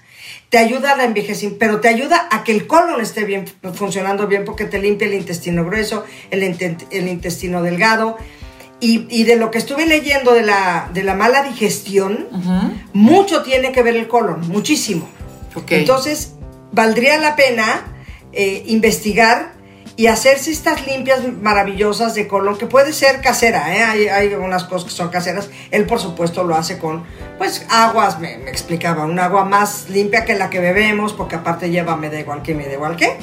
te 0.50 0.58
ayuda 0.58 0.94
a 0.94 0.96
la 0.96 1.04
envejecimiento, 1.04 1.60
pero 1.60 1.80
te 1.82 1.89
ayuda 1.89 2.27
a 2.32 2.44
que 2.44 2.54
el 2.54 2.68
colon 2.68 3.01
esté 3.01 3.25
bien 3.25 3.46
funcionando 3.74 4.27
bien 4.27 4.46
porque 4.46 4.66
te 4.66 4.80
limpia 4.80 5.08
el 5.08 5.13
intestino 5.13 5.66
grueso, 5.66 6.06
el, 6.32 6.44
el 6.44 7.08
intestino 7.08 7.62
delgado. 7.62 8.18
Y, 8.80 9.08
y, 9.10 9.24
de 9.24 9.38
lo 9.38 9.50
que 9.50 9.58
estuve 9.58 9.88
leyendo 9.88 10.34
de 10.34 10.44
la, 10.44 10.92
de 10.94 11.04
la 11.04 11.16
mala 11.16 11.42
digestión, 11.42 12.27
mucho 12.94 13.42
tiene 13.42 13.72
que 13.72 13.82
ver 13.82 13.96
el 13.96 14.08
colon, 14.08 14.48
muchísimo. 14.50 15.10
Entonces, 15.70 16.34
valdría 16.72 17.18
la 17.18 17.36
pena 17.36 17.88
eh, 18.34 18.63
investigar 18.68 19.56
y 19.98 20.06
hacerse 20.06 20.51
estas 20.51 20.86
limpias 20.86 21.22
maravillosas 21.42 22.13
de 22.13 22.27
colon, 22.27 22.56
que 22.56 22.68
puede 22.68 22.94
ser 22.94 23.20
casera, 23.20 23.75
¿eh? 23.75 23.84
hay, 23.84 24.08
hay 24.08 24.32
algunas 24.32 24.63
cosas 24.63 24.92
que 24.92 24.96
son 24.96 25.10
caseras. 25.10 25.50
Él, 25.72 25.86
por 25.86 26.00
supuesto, 26.00 26.44
lo 26.44 26.56
hace 26.56 26.77
con, 26.77 27.04
pues, 27.39 27.66
aguas, 27.72 28.20
me, 28.20 28.34
explicaba, 28.48 29.06
un 29.06 29.18
agua 29.18 29.44
más 29.44 29.89
limpia 29.89 30.24
que 30.24 30.36
la 30.36 30.51
que 30.51 30.60
bebemos, 30.60 31.13
porque 31.13 31.36
aparte 31.36 31.72
lleva, 31.72 31.98
me 31.98 32.12
da 32.12 32.20
igual 32.20 32.44
que, 32.44 32.54
me 32.54 32.68
da 32.68 32.74
igual 32.74 32.96
que. 32.96 33.18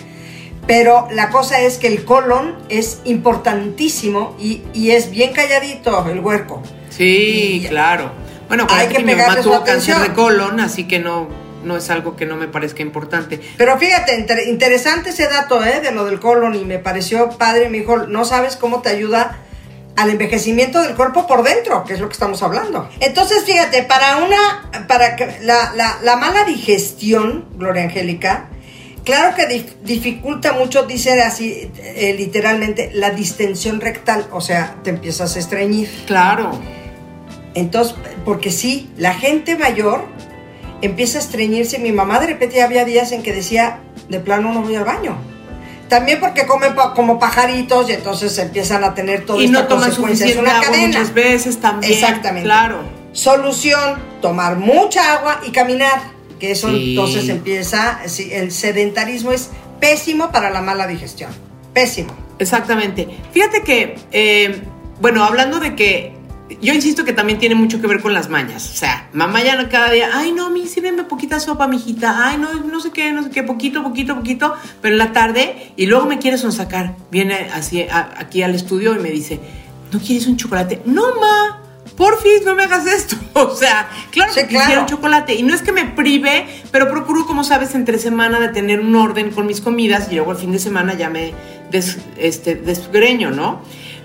Pero 0.67 1.07
la 1.13 1.31
cosa 1.31 1.61
es 1.61 1.79
que 1.79 1.87
el 1.87 2.05
colon 2.05 2.57
es 2.69 3.03
importantísimo 3.05 4.35
y, 4.41 4.63
y 4.73 4.91
es 4.91 5.13
bien 5.13 5.33
calladito 5.33 6.05
el 6.11 6.19
huerco. 6.19 6.61
Sí, 6.91 7.65
claro. 7.69 8.11
Bueno, 8.49 8.67
hay 8.69 8.89
que, 8.89 8.97
que 8.97 9.05
mi 9.05 9.15
mamá 9.15 9.41
tuvo 9.41 9.63
cáncer 9.63 9.97
de 9.99 10.13
colon, 10.13 10.59
así 10.59 10.89
que 10.89 10.99
no, 10.99 11.29
no 11.65 11.77
es 11.77 11.91
algo 11.91 12.17
que 12.17 12.27
no 12.27 12.37
me 12.37 12.49
parezca 12.49 12.83
importante. 12.83 13.41
Pero 13.57 13.79
fíjate, 13.79 14.27
interesante 14.49 15.11
ese 15.11 15.27
dato 15.29 15.65
¿eh? 15.65 15.81
de 15.81 15.93
lo 15.93 16.05
del 16.05 16.21
colon 16.21 16.55
y 16.55 16.65
me 16.65 16.79
pareció 16.79 17.31
padre, 17.31 17.69
mi 17.69 17.79
hijo, 17.79 17.99
no 18.07 18.25
sabes 18.25 18.57
cómo 18.57 18.83
te 18.83 18.91
ayuda 18.91 19.39
al 19.97 20.11
envejecimiento 20.11 20.83
del 20.83 20.95
cuerpo 20.95 21.27
por 21.27 21.43
dentro, 21.43 21.85
que 21.85 21.95
es 21.95 22.01
lo 22.01 22.09
que 22.09 22.15
estamos 22.15 22.43
hablando. 22.43 22.89
Entonces, 23.01 23.45
fíjate, 23.45 23.83
para 23.85 24.17
una, 24.19 24.87
para 24.89 25.17
la, 25.43 25.73
la, 25.75 25.99
la 26.03 26.17
mala 26.17 26.45
digestión, 26.45 27.47
Gloria 27.57 27.85
Angélica, 27.85 28.49
claro 29.05 29.37
que 29.37 29.65
dificulta 29.83 30.53
mucho, 30.53 30.83
dice 30.85 31.21
así 31.23 31.71
eh, 31.77 32.15
literalmente, 32.19 32.91
la 32.93 33.11
distensión 33.11 33.81
rectal, 33.81 34.27
o 34.33 34.41
sea, 34.41 34.77
te 34.83 34.91
empiezas 34.91 35.37
a 35.37 35.39
estreñir. 35.39 35.89
Claro. 36.07 36.59
Entonces, 37.55 37.95
porque 38.25 38.51
sí, 38.51 38.91
la 38.97 39.15
gente 39.15 39.57
mayor 39.57 40.07
empieza 40.85 41.19
a 41.19 41.21
estreñirse. 41.21 41.79
Mi 41.79 41.93
mamá 41.93 42.21
de 42.21 42.27
repente 42.27 42.63
había 42.63 42.85
días 42.85 43.13
en 43.13 43.23
que 43.23 43.33
decía, 43.33 43.81
de 44.09 44.21
plano 44.21 44.53
no 44.53 44.63
voy 44.63 44.75
al 44.75 44.85
baño. 44.85 45.17
También 45.89 46.19
porque 46.19 46.47
comen 46.47 46.75
como 46.95 47.19
pajaritos 47.19 47.89
y 47.91 47.93
entonces 47.93 48.37
empiezan 48.39 48.85
a 48.85 48.95
tener 48.95 49.27
todo 49.27 49.41
y 49.41 49.49
no 49.49 49.67
toman 49.67 49.93
suficiente 49.93 50.39
una 50.39 50.57
agua 50.57 50.67
cadena. 50.67 50.87
muchas 50.87 51.15
veces 51.15 51.61
también. 51.61 51.93
Exactamente. 51.93 52.47
Claro. 52.47 52.79
Solución, 53.13 54.01
tomar 54.21 54.57
mucha 54.57 55.15
agua 55.15 55.41
y 55.47 55.51
caminar. 55.51 56.15
Que 56.41 56.51
eso 56.51 56.69
entonces 56.69 57.29
empieza, 57.29 58.01
el 58.33 58.51
sedentarismo 58.51 59.31
es 59.31 59.51
pésimo 59.79 60.33
para 60.33 60.51
la 60.51 60.63
mala 60.63 60.87
digestión. 60.87 61.31
Pésimo. 61.73 62.13
Exactamente. 62.39 63.09
Fíjate 63.33 63.63
que, 63.63 63.97
eh, 64.11 64.63
bueno, 65.01 65.25
hablando 65.25 65.61
de 65.61 65.77
que 65.77 66.13
yo 66.61 66.75
insisto 66.75 67.05
que 67.05 67.13
también 67.13 67.39
tiene 67.39 67.55
mucho 67.55 67.81
que 67.81 67.87
ver 67.87 68.01
con 68.01 68.13
las 68.13 68.29
mañas. 68.29 68.71
O 68.71 68.77
sea, 68.77 69.09
mamá 69.13 69.43
ya 69.43 69.61
no 69.61 69.69
cada 69.69 69.91
día, 69.91 70.11
ay, 70.13 70.33
no, 70.33 70.51
mi, 70.51 70.67
sírveme 70.67 71.05
poquita 71.05 71.41
sopa, 71.41 71.67
mijita. 71.67 72.29
Ay, 72.29 72.39
no, 72.39 72.53
no 72.55 72.81
sé 72.81 72.91
qué, 72.91 73.13
no 73.13 73.23
sé 73.23 73.31
qué, 73.31 73.43
poquito, 73.43 73.83
poquito, 73.83 74.15
poquito. 74.15 74.55
Pero 74.81 74.95
en 74.95 74.99
la 74.99 75.13
tarde, 75.13 75.73
y 75.77 75.87
luego 75.87 76.07
me 76.07 76.19
quiere 76.19 76.39
sonsacar. 76.39 76.97
Viene 77.11 77.51
así 77.53 77.87
aquí 77.91 78.43
al 78.43 78.55
estudio 78.55 78.95
y 78.95 78.99
me 78.99 79.11
dice, 79.11 79.41
¿no 79.93 79.99
quieres 79.99 80.27
un 80.27 80.37
chocolate? 80.37 80.83
No, 80.85 81.03
ma, 81.21 81.63
porfis, 81.97 82.43
no 82.45 82.55
me 82.55 82.65
hagas 82.65 82.87
esto. 82.87 83.17
O 83.37 83.57
sea, 83.57 83.91
claro 84.13 84.33
que 84.33 84.47
quisiera 84.47 84.81
un 84.81 84.87
chocolate. 84.87 85.35
Y 85.35 85.43
no 85.43 85.55
es 85.55 85.63
que 85.63 85.73
me 85.73 85.87
prive, 85.87 86.47
pero 86.71 86.89
procuro, 86.89 87.27
como 87.27 87.43
sabes, 87.43 87.75
entre 87.75 87.99
semana 87.99 88.39
de 88.39 88.49
tener 88.49 88.79
un 88.79 88.95
orden 88.95 89.33
con 89.33 89.47
mis 89.47 89.61
comidas 89.61 90.07
y 90.11 90.15
luego 90.15 90.31
el 90.31 90.39
fin 90.39 90.53
de 90.53 90.61
semana 90.61 90.95
ya 90.95 91.11
me 91.11 91.35
des, 91.71 91.99
este, 92.17 92.55
desgreño, 92.55 93.33
¿no? 93.33 93.63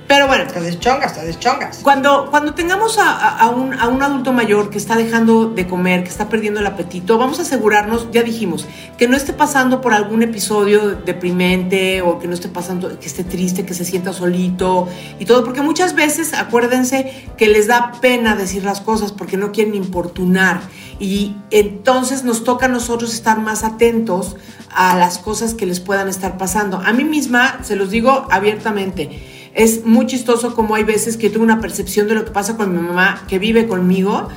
Pero 0.09 0.25
bueno. 0.25 0.45
Te 0.51 0.59
deschongas, 0.59 1.13
te 1.13 1.23
deschongas. 1.23 1.81
Cuando, 1.83 2.31
cuando 2.31 2.55
tengamos 2.55 2.97
a, 2.97 3.47
un, 3.55 3.75
a, 3.75 3.87
un, 3.87 4.01
adulto 4.01 4.33
mayor 4.33 4.71
que 4.71 4.79
está 4.79 4.95
dejando 4.95 5.45
de 5.45 5.67
comer, 5.67 6.01
que 6.01 6.09
está 6.09 6.27
perdiendo 6.27 6.59
el 6.59 6.65
apetito, 6.65 7.19
vamos 7.19 7.37
a 7.37 7.43
asegurarnos, 7.43 8.09
ya 8.11 8.23
dijimos, 8.23 8.65
que 8.97 9.07
no 9.07 9.15
esté 9.15 9.33
pasando 9.33 9.81
por 9.81 9.93
algún 9.93 10.23
episodio 10.23 10.95
deprimente 10.95 12.01
o 12.01 12.17
que 12.17 12.27
no 12.27 12.33
esté 12.33 12.49
pasando, 12.49 12.99
que 12.99 13.05
esté 13.05 13.23
triste, 13.23 13.67
que 13.67 13.75
se 13.75 13.85
sienta 13.85 14.11
solito 14.11 14.87
y 15.19 15.25
todo, 15.25 15.43
porque 15.43 15.61
muchas 15.61 15.93
veces, 15.93 16.33
acuérdense 16.33 17.27
que 17.37 17.47
les 17.47 17.67
da 17.67 17.91
pena 18.01 18.35
decir 18.35 18.63
las 18.63 18.81
cosas 18.81 19.11
porque 19.11 19.37
no 19.37 19.51
quieren 19.51 19.75
importunar. 19.75 20.61
Y 20.99 21.35
entonces 21.51 22.23
nos 22.23 22.43
toca 22.43 22.65
a 22.65 22.69
nosotros 22.69 23.13
estar 23.13 23.39
más 23.39 23.63
atentos 23.63 24.37
a 24.75 24.97
las 24.97 25.19
cosas 25.19 25.53
que 25.53 25.67
les 25.67 25.79
puedan 25.79 26.09
estar 26.09 26.39
pasando. 26.39 26.81
A 26.83 26.93
mí 26.93 27.03
misma, 27.03 27.59
se 27.63 27.75
los 27.75 27.91
digo 27.91 28.27
abiertamente, 28.31 29.38
es 29.53 29.85
muy 29.85 30.05
chistoso 30.05 30.55
como 30.55 30.75
hay 30.75 30.83
veces 30.83 31.17
que 31.17 31.29
tengo 31.29 31.43
una 31.43 31.59
percepción 31.59 32.07
de 32.07 32.15
lo 32.15 32.25
que 32.25 32.31
pasa 32.31 32.57
con 32.57 32.71
mi 32.71 32.81
mamá 32.81 33.25
que 33.27 33.39
vive 33.39 33.67
conmigo. 33.67 34.27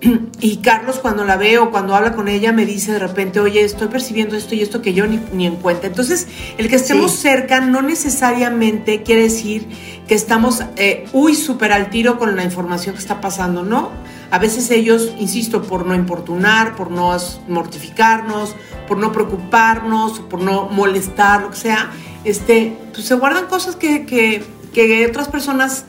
Y 0.40 0.56
Carlos 0.56 0.98
cuando 0.98 1.24
la 1.24 1.36
veo, 1.36 1.70
cuando 1.70 1.94
habla 1.94 2.14
con 2.14 2.26
ella, 2.26 2.52
me 2.52 2.66
dice 2.66 2.92
de 2.92 2.98
repente, 2.98 3.38
oye, 3.38 3.62
estoy 3.62 3.86
percibiendo 3.86 4.36
esto 4.36 4.56
y 4.56 4.60
esto 4.60 4.82
que 4.82 4.92
yo 4.92 5.06
ni, 5.06 5.46
en 5.46 5.54
cuenta. 5.56 5.86
Entonces, 5.86 6.26
el 6.58 6.68
que 6.68 6.74
estemos 6.74 7.12
cerca 7.12 7.60
no 7.60 7.80
necesariamente 7.80 9.04
quiere 9.04 9.22
decir 9.22 9.68
que 10.08 10.16
estamos, 10.16 10.64
eh, 10.76 11.04
uy, 11.12 11.36
súper 11.36 11.70
al 11.70 11.90
tiro 11.90 12.18
con 12.18 12.34
la 12.34 12.42
información 12.42 12.96
que 12.96 13.00
está 13.00 13.20
pasando, 13.20 13.62
¿no? 13.62 13.90
A 14.32 14.38
veces 14.38 14.68
ellos, 14.72 15.12
insisto, 15.20 15.62
por 15.62 15.86
no 15.86 15.94
importunar, 15.94 16.74
por 16.74 16.90
no 16.90 17.16
mortificarnos, 17.46 18.56
por 18.88 18.98
no 18.98 19.12
preocuparnos, 19.12 20.18
por 20.18 20.40
no 20.40 20.68
molestar, 20.68 21.42
lo 21.42 21.50
que 21.50 21.56
sea, 21.56 21.92
este, 22.24 22.76
pues 22.92 23.06
se 23.06 23.14
guardan 23.14 23.46
cosas 23.46 23.76
que, 23.76 24.04
que 24.04 24.42
que 24.72 25.06
otras 25.06 25.28
personas 25.28 25.84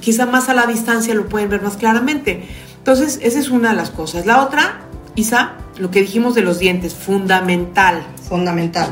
quizá 0.00 0.26
más 0.26 0.48
a 0.48 0.54
la 0.54 0.66
distancia 0.66 1.14
lo 1.14 1.28
pueden 1.28 1.48
ver 1.48 1.62
más 1.62 1.76
claramente. 1.76 2.42
Entonces, 2.78 3.18
esa 3.22 3.38
es 3.38 3.50
una 3.50 3.70
de 3.70 3.76
las 3.76 3.90
cosas. 3.90 4.26
La 4.26 4.42
otra, 4.42 4.80
Isa, 5.14 5.54
lo 5.78 5.90
que 5.90 6.00
dijimos 6.00 6.34
de 6.34 6.42
los 6.42 6.58
dientes, 6.58 6.94
fundamental. 6.94 8.04
Fundamental. 8.28 8.88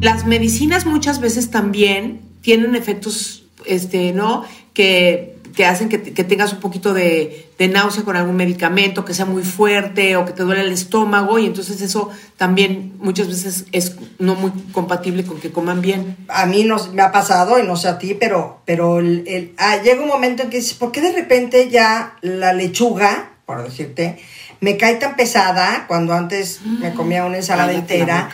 Las 0.00 0.26
medicinas 0.26 0.86
muchas 0.86 1.20
veces 1.20 1.50
también 1.50 2.20
tienen 2.40 2.76
efectos, 2.76 3.44
este, 3.64 4.12
¿no? 4.12 4.44
Que 4.72 5.35
que 5.56 5.64
hacen 5.64 5.88
que, 5.88 5.98
tengas 5.98 6.52
un 6.52 6.60
poquito 6.60 6.92
de, 6.92 7.48
náusea 7.58 8.04
con 8.04 8.14
algún 8.14 8.36
medicamento, 8.36 9.06
que 9.06 9.14
sea 9.14 9.24
muy 9.24 9.42
fuerte 9.42 10.14
o 10.16 10.26
que 10.26 10.32
te 10.32 10.42
duele 10.42 10.60
el 10.60 10.70
estómago 10.70 11.38
y 11.38 11.46
entonces 11.46 11.80
eso 11.80 12.10
también 12.36 12.92
muchas 12.98 13.28
veces 13.28 13.64
es 13.72 13.96
no 14.18 14.34
muy 14.34 14.52
compatible 14.72 15.24
con 15.24 15.40
que 15.40 15.50
coman 15.50 15.80
bien. 15.80 16.18
A 16.28 16.44
mí 16.44 16.64
no, 16.64 16.76
me 16.92 17.00
ha 17.00 17.10
pasado 17.10 17.58
y 17.58 17.66
no 17.66 17.76
sé 17.76 17.88
a 17.88 17.98
ti, 17.98 18.12
pero, 18.12 18.60
pero 18.66 18.98
el, 18.98 19.54
ah, 19.56 19.78
llega 19.82 20.02
un 20.02 20.08
momento 20.08 20.42
en 20.42 20.50
que 20.50 20.58
dices, 20.58 20.74
¿por 20.74 20.92
qué 20.92 21.00
de 21.00 21.12
repente 21.12 21.70
ya 21.70 22.18
la 22.20 22.52
lechuga, 22.52 23.30
por 23.46 23.64
decirte, 23.64 24.18
me 24.60 24.76
cae 24.76 24.96
tan 24.96 25.16
pesada 25.16 25.86
cuando 25.88 26.12
antes 26.12 26.60
me 26.66 26.92
comía 26.92 27.24
una 27.24 27.38
ensalada 27.38 27.72
entera? 27.72 28.28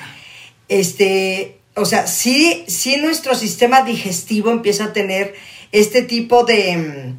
Este, 0.66 1.60
o 1.76 1.84
sea, 1.84 2.08
sí, 2.08 2.64
sí 2.66 2.96
nuestro 2.96 3.36
sistema 3.36 3.82
digestivo 3.82 4.50
empieza 4.50 4.86
a 4.86 4.92
tener 4.92 5.34
este 5.72 6.02
tipo 6.02 6.44
de, 6.44 7.14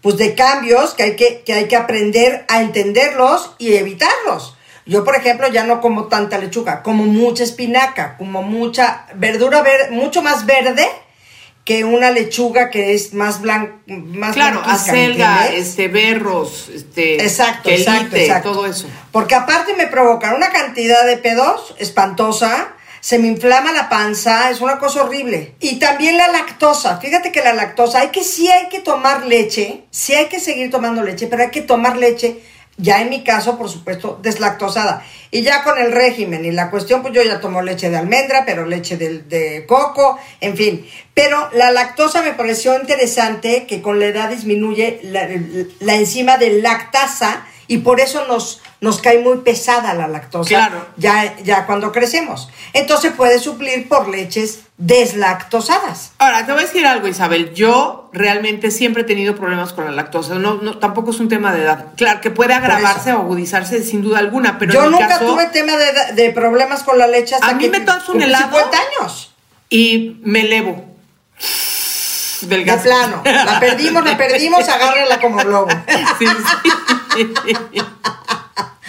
pues 0.00 0.16
de 0.16 0.34
cambios 0.34 0.94
que 0.94 1.02
hay 1.02 1.16
que, 1.16 1.42
que 1.44 1.52
hay 1.52 1.68
que 1.68 1.76
aprender 1.76 2.46
a 2.48 2.62
entenderlos 2.62 3.54
y 3.58 3.74
evitarlos. 3.74 4.56
Yo, 4.86 5.04
por 5.04 5.14
ejemplo, 5.16 5.48
ya 5.48 5.64
no 5.64 5.82
como 5.82 6.06
tanta 6.06 6.38
lechuga, 6.38 6.82
como 6.82 7.04
mucha 7.04 7.44
espinaca, 7.44 8.16
como 8.16 8.42
mucha 8.42 9.06
verdura 9.14 9.60
ver, 9.60 9.90
mucho 9.90 10.22
más 10.22 10.46
verde 10.46 10.88
que 11.68 11.84
una 11.84 12.10
lechuga 12.10 12.70
que 12.70 12.94
es 12.94 13.12
más 13.12 13.42
blanca, 13.42 13.74
más 13.86 14.32
Claro, 14.32 14.62
blanquizca, 14.62 14.92
¿me 14.92 14.98
acelga, 14.98 15.48
este, 15.48 15.88
berros, 15.88 16.70
este, 16.74 17.22
Exacto, 17.22 17.68
quelite, 17.68 17.90
exacto, 17.90 18.16
exacto. 18.16 18.52
todo 18.52 18.64
eso. 18.64 18.88
Porque 19.12 19.34
aparte 19.34 19.74
me 19.74 19.86
provocan 19.86 20.34
una 20.34 20.48
cantidad 20.48 21.04
de 21.04 21.18
pedos 21.18 21.74
espantosa, 21.76 22.72
se 23.00 23.18
me 23.18 23.28
inflama 23.28 23.72
la 23.72 23.88
panza, 23.88 24.50
es 24.50 24.60
una 24.60 24.78
cosa 24.78 25.02
horrible. 25.02 25.54
Y 25.60 25.78
también 25.78 26.16
la 26.16 26.28
lactosa, 26.28 26.98
fíjate 26.98 27.32
que 27.32 27.42
la 27.42 27.52
lactosa, 27.52 28.00
hay 28.00 28.08
que 28.08 28.24
sí 28.24 28.48
hay 28.48 28.68
que 28.68 28.80
tomar 28.80 29.26
leche, 29.26 29.84
sí 29.90 30.14
hay 30.14 30.26
que 30.26 30.40
seguir 30.40 30.70
tomando 30.70 31.02
leche, 31.02 31.26
pero 31.26 31.42
hay 31.42 31.50
que 31.50 31.62
tomar 31.62 31.96
leche, 31.96 32.40
ya 32.76 33.02
en 33.02 33.10
mi 33.10 33.24
caso, 33.24 33.58
por 33.58 33.68
supuesto, 33.68 34.20
deslactosada. 34.22 35.04
Y 35.30 35.42
ya 35.42 35.64
con 35.64 35.78
el 35.78 35.90
régimen 35.92 36.44
y 36.44 36.52
la 36.52 36.70
cuestión, 36.70 37.02
pues 37.02 37.12
yo 37.12 37.22
ya 37.22 37.40
tomo 37.40 37.60
leche 37.60 37.90
de 37.90 37.96
almendra, 37.96 38.44
pero 38.46 38.66
leche 38.66 38.96
de, 38.96 39.22
de 39.22 39.66
coco, 39.66 40.18
en 40.40 40.56
fin. 40.56 40.88
Pero 41.12 41.50
la 41.52 41.72
lactosa 41.72 42.22
me 42.22 42.32
pareció 42.34 42.78
interesante 42.78 43.66
que 43.66 43.82
con 43.82 43.98
la 43.98 44.06
edad 44.06 44.30
disminuye 44.30 45.00
la, 45.02 45.28
la 45.80 45.96
enzima 45.96 46.38
de 46.38 46.62
lactasa 46.62 47.47
y 47.68 47.78
por 47.78 48.00
eso 48.00 48.26
nos, 48.26 48.60
nos 48.80 49.00
cae 49.00 49.20
muy 49.20 49.38
pesada 49.38 49.94
la 49.94 50.08
lactosa 50.08 50.48
Claro. 50.48 50.86
ya, 50.96 51.36
ya 51.44 51.66
cuando 51.66 51.92
crecemos. 51.92 52.48
Entonces 52.72 53.12
puede 53.12 53.38
suplir 53.38 53.88
por 53.88 54.08
leches 54.08 54.60
deslactosadas. 54.78 56.12
Ahora, 56.18 56.46
te 56.46 56.52
voy 56.52 56.62
a 56.62 56.64
decir 56.66 56.86
algo, 56.86 57.06
Isabel. 57.08 57.52
Yo 57.54 58.08
realmente 58.12 58.70
siempre 58.70 59.02
he 59.02 59.04
tenido 59.04 59.34
problemas 59.36 59.72
con 59.72 59.84
la 59.84 59.90
lactosa. 59.92 60.34
No, 60.36 60.54
no, 60.54 60.78
tampoco 60.78 61.10
es 61.10 61.20
un 61.20 61.28
tema 61.28 61.52
de 61.52 61.62
edad. 61.62 61.86
Claro, 61.96 62.20
que 62.20 62.30
puede 62.30 62.54
agravarse 62.54 63.12
o 63.12 63.18
agudizarse 63.20 63.82
sin 63.84 64.02
duda 64.02 64.18
alguna, 64.20 64.58
pero 64.58 64.72
Yo 64.72 64.84
en 64.84 64.90
mi 64.92 64.98
nunca 64.98 65.08
caso, 65.08 65.26
tuve 65.26 65.46
tema 65.46 65.76
de, 65.76 66.14
de 66.14 66.30
problemas 66.30 66.82
con 66.82 66.98
la 66.98 67.06
leche 67.06 67.34
hasta 67.34 67.48
A 67.48 67.54
mí 67.54 67.64
que 67.64 67.70
me 67.70 67.80
tomas 67.80 68.08
un 68.08 68.22
helado. 68.22 68.56
50 68.56 68.78
años. 68.78 69.34
y 69.68 70.16
me 70.22 70.40
elevo. 70.40 70.84
Del 72.42 72.60
De 72.60 72.64
gas. 72.64 72.82
plano. 72.82 73.20
La 73.24 73.58
perdimos, 73.58 74.04
la 74.04 74.16
perdimos, 74.16 74.68
agárrala 74.68 75.20
como 75.20 75.38
globo. 75.38 75.68
Sí, 76.18 76.26
sí. 76.26 76.26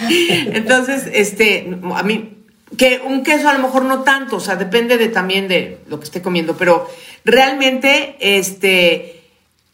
Entonces, 0.09 1.09
este, 1.11 1.77
a 1.95 2.03
mí, 2.03 2.35
que 2.77 3.01
un 3.05 3.23
queso 3.23 3.49
a 3.49 3.53
lo 3.53 3.59
mejor 3.59 3.83
no 3.83 4.03
tanto, 4.03 4.37
o 4.37 4.39
sea, 4.39 4.55
depende 4.55 4.97
de 4.97 5.09
también 5.09 5.47
de 5.47 5.79
lo 5.87 5.99
que 5.99 6.05
esté 6.05 6.21
comiendo, 6.21 6.55
pero 6.55 6.89
realmente, 7.25 8.15
este, 8.19 9.18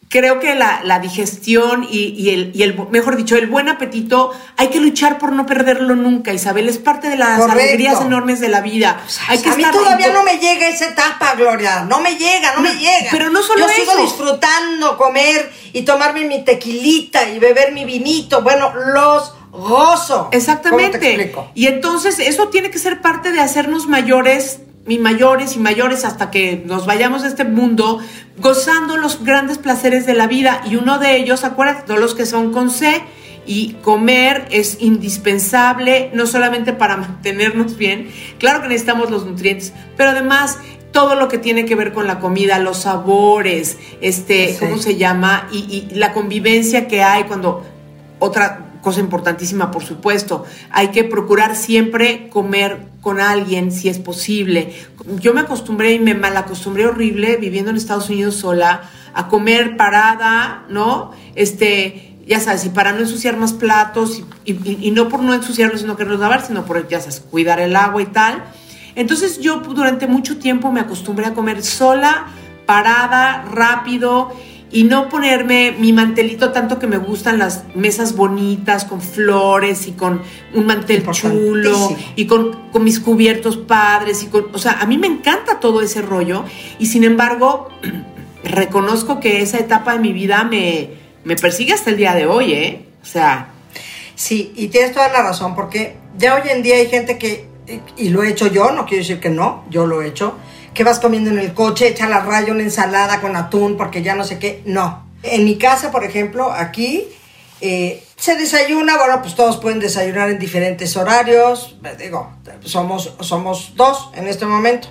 creo 0.09 0.39
que 0.39 0.55
la, 0.55 0.81
la 0.83 1.00
digestión 1.00 1.85
y, 1.89 2.09
y 2.17 2.29
el, 2.29 2.51
y 2.55 2.63
el, 2.63 2.77
mejor 2.91 3.17
dicho, 3.17 3.35
el 3.35 3.47
buen 3.47 3.67
apetito, 3.69 4.31
hay 4.55 4.67
que 4.69 4.79
luchar 4.79 5.17
por 5.17 5.31
no 5.33 5.45
perderlo 5.45 5.95
nunca, 5.95 6.31
Isabel, 6.31 6.69
es 6.69 6.77
parte 6.77 7.09
de 7.09 7.17
las 7.17 7.39
Correcto. 7.39 7.59
alegrías 7.62 8.01
enormes 8.01 8.39
de 8.39 8.47
la 8.50 8.62
vida. 8.62 9.01
Hay 9.27 9.39
que 9.41 9.50
a 9.50 9.55
mí 9.55 9.63
estar 9.63 9.74
todavía 9.75 10.13
no 10.13 10.24
me 10.24 10.38
llega 10.38 10.67
esa 10.67 10.89
etapa, 10.89 11.33
Gloria. 11.35 11.85
No 11.89 12.00
me 12.01 12.15
llega, 12.15 12.53
no, 12.55 12.62
No, 12.62 12.69
me 12.74 12.75
llega. 12.79 13.07
pero 13.12 13.29
no 13.29 13.41
solo 13.41 13.67
Yo 13.67 13.74
sigo 13.74 14.01
disfrutando 14.01 14.97
comer 14.97 15.51
y 15.74 15.81
tomarme 15.81 16.25
mi 16.25 16.43
tequilita 16.45 17.27
y 17.29 17.39
beber 17.39 17.74
mi 17.74 17.83
vinito. 17.83 18.41
Bueno, 18.41 18.71
los 18.93 19.33
gozo. 19.51 20.17
¿Cómo 20.17 20.29
te 20.29 20.38
Exactamente. 20.38 20.97
explico? 20.97 21.50
Y 21.55 21.67
entonces 21.67 22.19
eso 22.19 22.50
tiene 22.50 22.69
que 22.71 22.77
ser 22.79 23.01
parte 23.01 23.31
de 23.31 23.39
hacernos 23.41 23.88
mayores 23.88 24.59
y 24.88 25.00
mayores 25.00 25.56
y 25.56 25.60
mayores 25.60 26.06
hasta 26.06 26.30
que 26.32 26.63
nos 26.65 26.86
vayamos 26.86 27.24
de 27.24 27.30
este 27.30 27.44
mundo 27.44 28.00
gozando 28.38 28.98
los 28.98 29.24
grandes 29.24 29.58
placeres 29.58 30.06
de 30.06 30.13
la 30.13 30.27
vida 30.27 30.62
y 30.70 30.75
uno 30.75 31.00
de 31.00 31.18
ellos, 31.18 31.44
acuérdate, 31.44 31.84
todos 31.88 32.00
los 32.00 32.13
que 32.15 32.25
son 32.25 32.51
con 32.51 32.70
C 32.70 33.01
y 33.48 33.74
comer 33.82 34.48
es 34.51 34.77
indispensable 34.82 36.10
no 36.13 36.25
solamente 36.27 36.74
para 36.74 36.98
mantenernos 36.98 37.77
bien, 37.77 38.10
claro 38.39 38.62
que 38.62 38.68
necesitamos 38.68 39.10
los 39.10 39.25
nutrientes, 39.25 39.74
pero 39.98 40.12
además 40.12 40.60
todo 40.92 41.15
lo 41.15 41.27
que 41.27 41.38
tiene 41.38 41.65
que 41.65 41.75
ver 41.75 41.92
con 41.92 42.08
la 42.08 42.20
comida, 42.20 42.58
los 42.60 42.77
sabores, 42.84 43.77
este, 44.01 44.54
Sí. 44.54 44.58
¿cómo 44.60 44.77
se 44.77 44.96
llama? 44.96 45.48
Y, 45.51 45.58
y 45.92 45.96
la 45.96 46.14
convivencia 46.14 46.88
que 46.88 47.03
hay 47.03 47.24
cuando 47.25 47.66
otra 48.20 48.65
cosa 48.85 49.00
importantísima, 49.00 49.71
por 49.71 49.83
supuesto, 49.83 50.45
hay 50.69 50.89
que 50.89 51.03
procurar 51.03 51.55
siempre 51.55 52.29
comer 52.29 52.85
con 53.01 53.19
alguien 53.19 53.71
si 53.71 53.89
es 53.89 53.98
posible. 53.98 54.75
Yo 55.19 55.33
me 55.33 55.41
acostumbré 55.41 55.93
y 55.93 56.00
me 56.00 56.13
malacostumbré 56.13 56.85
horrible 56.85 57.37
viviendo 57.37 57.71
en 57.71 57.77
Estados 57.77 58.11
Unidos 58.11 58.35
sola 58.35 58.83
a 59.15 59.27
comer 59.27 59.75
parada, 59.75 60.65
¿no? 60.69 61.13
Este, 61.33 62.15
ya 62.27 62.39
sabes, 62.39 62.65
y 62.65 62.69
para 62.69 62.91
no 62.93 63.00
ensuciar 63.00 63.37
más 63.37 63.53
platos, 63.53 64.21
y, 64.45 64.91
no 64.91 65.09
por 65.09 65.24
no 65.24 65.33
ensuciarlos, 65.33 65.81
sino 65.81 65.98
quererlos 65.98 66.19
lavar, 66.19 66.45
sino 66.45 66.63
por, 66.63 66.87
ya 66.87 67.00
sabes, 67.00 67.21
cuidar 67.21 67.59
el 67.59 67.75
agua 67.75 68.03
y 68.03 68.05
tal. 68.05 68.43
Entonces 68.93 69.39
yo 69.39 69.61
durante 69.61 70.05
mucho 70.05 70.37
tiempo 70.37 70.71
me 70.71 70.81
acostumbré 70.81 71.25
a 71.25 71.33
comer 71.33 71.63
sola, 71.63 72.27
parada, 72.67 73.45
rápido 73.51 74.31
y 74.75 74.83
no 74.83 75.09
ponerme 75.09 75.72
mi 75.72 75.94
mantelito 75.94 76.51
tanto 76.51 76.77
que 76.77 76.85
me 76.85 76.98
gustan 76.98 77.40
las 77.40 77.64
mesas 77.75 78.16
bonitas 78.16 78.85
con 78.85 79.01
flores 79.01 79.88
y 79.88 79.94
con 79.94 80.22
un 80.53 80.66
mantel 80.66 81.03
chulo 81.11 81.96
y 82.16 82.27
con, 82.27 82.70
con 82.72 82.83
mis 82.83 83.00
cubiertos 83.00 83.57
padres 83.57 84.22
y 84.22 84.27
con, 84.27 84.48
o 84.53 84.57
sea, 84.57 84.74
a 84.81 84.85
mí 84.85 84.98
me 84.98 85.07
encanta 85.07 85.59
todo 85.59 85.81
ese 85.81 86.01
rollo 86.01 86.44
y 86.77 86.88
sin 86.88 87.03
embargo 87.03 87.70
reconozco 88.44 89.20
que 89.20 89.42
esa 89.42 89.57
etapa 89.57 89.94
de 89.94 90.00
mi 90.00 90.14
vida 90.14 90.44
me, 90.44 90.90
me 91.24 91.35
persigue 91.35 91.74
hasta 91.74 91.90
el 91.90 91.98
día 91.98 92.14
de 92.14 92.27
hoy, 92.27 92.53
¿eh? 92.53 92.85
O 93.01 93.05
sea, 93.05 93.55
Sí, 94.16 94.53
y 94.55 94.70
tienes 94.70 94.94
toda 94.94 95.09
la 95.09 95.22
razón, 95.22 95.55
porque 95.55 95.98
ya 96.18 96.35
hoy 96.35 96.50
en 96.50 96.64
día 96.64 96.77
hay 96.77 96.88
gente 96.88 97.18
que, 97.18 97.48
y 97.98 98.09
lo 98.09 98.24
he 98.24 98.29
hecho 98.29 98.48
yo, 98.48 98.72
no 98.72 98.85
quiero 98.85 99.01
decir 99.01 99.20
que 99.20 99.29
no, 99.29 99.66
yo 99.70 99.85
lo 99.85 100.01
he 100.01 100.07
hecho, 100.07 100.35
que 100.75 100.83
vas 100.83 101.00
comiendo 101.00 101.31
en 101.31 101.40
el 101.40 101.53
coche, 101.53 101.88
echa 101.88 102.07
la 102.07 102.20
raya 102.20 102.51
una 102.51 102.61
ensalada 102.61 103.22
con 103.22 103.35
atún 103.35 103.77
porque 103.77 104.03
ya 104.03 104.14
no 104.14 104.24
sé 104.24 104.38
qué, 104.38 104.61
no. 104.66 105.03
En 105.24 105.44
mi 105.46 105.57
casa, 105.57 105.90
por 105.90 106.03
ejemplo, 106.03 106.51
aquí 106.51 107.07
eh, 107.61 108.03
se 108.16 108.35
desayuna, 108.35 108.98
bueno, 108.98 109.22
pues 109.22 109.33
todos 109.33 109.57
pueden 109.57 109.79
desayunar 109.79 110.29
en 110.29 110.38
diferentes 110.38 110.96
horarios, 110.98 111.77
digo, 111.98 112.31
somos, 112.64 113.16
somos 113.22 113.74
dos 113.75 114.11
en 114.14 114.27
este 114.27 114.46
momento. 114.46 114.90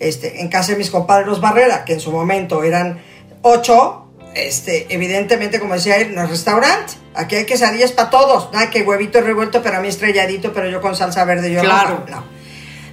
Este, 0.00 0.40
en 0.40 0.48
casa 0.48 0.72
de 0.72 0.78
mis 0.78 0.90
compadres 0.90 1.40
Barrera, 1.40 1.84
que 1.84 1.94
en 1.94 2.00
su 2.00 2.10
momento 2.10 2.64
eran 2.64 3.00
ocho, 3.42 4.08
este, 4.34 4.92
evidentemente, 4.92 5.60
como 5.60 5.74
decía 5.74 5.96
él, 5.96 6.14
no 6.14 6.24
es 6.24 6.30
restaurante. 6.30 6.94
Aquí 7.14 7.36
hay 7.36 7.46
quesadillas 7.46 7.92
para 7.92 8.10
todos. 8.10 8.52
Nada 8.52 8.68
que 8.70 8.82
huevito 8.82 9.20
revuelto, 9.20 9.62
pero 9.62 9.76
a 9.76 9.80
mí 9.80 9.88
estrelladito, 9.88 10.52
pero 10.52 10.68
yo 10.68 10.80
con 10.80 10.96
salsa 10.96 11.24
verde, 11.24 11.52
yo 11.52 11.60
Claro. 11.60 12.04
No. 12.10 12.24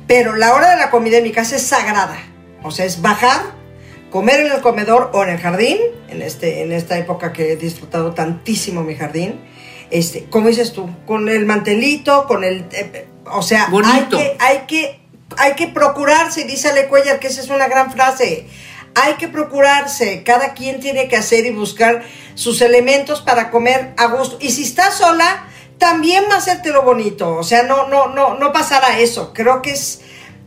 Pero 0.07 0.35
la 0.35 0.53
hora 0.53 0.71
de 0.71 0.77
la 0.77 0.89
comida 0.89 1.17
en 1.17 1.23
mi 1.23 1.31
casa 1.31 1.55
es 1.55 1.63
sagrada. 1.63 2.17
O 2.63 2.71
sea, 2.71 2.85
es 2.85 3.01
bajar, 3.01 3.41
comer 4.09 4.41
en 4.41 4.51
el 4.51 4.61
comedor 4.61 5.11
o 5.13 5.23
en 5.23 5.29
el 5.29 5.39
jardín, 5.39 5.77
en, 6.09 6.21
este, 6.21 6.61
en 6.61 6.71
esta 6.71 6.97
época 6.97 7.33
que 7.33 7.53
he 7.53 7.55
disfrutado 7.55 8.13
tantísimo 8.13 8.83
mi 8.83 8.95
jardín. 8.95 9.39
Este, 9.89 10.25
como 10.25 10.47
dices 10.47 10.73
tú, 10.73 10.89
con 11.05 11.27
el 11.29 11.45
mantelito, 11.45 12.25
con 12.27 12.43
el... 12.43 12.61
eh, 12.71 12.91
eh, 12.93 13.07
o 13.25 13.41
sea, 13.41 13.69
hay 13.85 14.03
que, 14.05 14.37
hay 14.39 14.57
que, 14.67 14.99
hay 15.37 15.53
que 15.53 15.67
procurarse, 15.67 16.43
dice 16.43 16.69
Ale 16.69 16.87
Cuellar, 16.87 17.19
que 17.19 17.27
esa 17.27 17.41
es 17.41 17.49
una 17.49 17.67
gran 17.67 17.91
frase. 17.91 18.47
Hay 18.95 19.13
que 19.13 19.27
procurarse, 19.27 20.23
cada 20.23 20.53
quien 20.53 20.81
tiene 20.81 21.07
que 21.07 21.15
hacer 21.15 21.45
y 21.45 21.51
buscar 21.51 22.03
sus 22.35 22.61
elementos 22.61 23.21
para 23.21 23.49
comer 23.49 23.93
a 23.97 24.07
gusto. 24.07 24.37
Y 24.41 24.51
si 24.51 24.63
estás 24.63 24.95
sola, 24.95 25.45
también 25.81 26.25
va 26.29 26.35
a 26.35 26.37
hacerte 26.37 26.69
lo 26.69 26.83
bonito. 26.83 27.35
O 27.35 27.43
sea, 27.43 27.63
no, 27.63 27.87
no, 27.87 28.13
no, 28.13 28.37
no 28.37 28.53
pasará 28.53 28.99
eso. 28.99 29.33
Creo 29.33 29.63
que 29.63 29.71
es. 29.71 30.01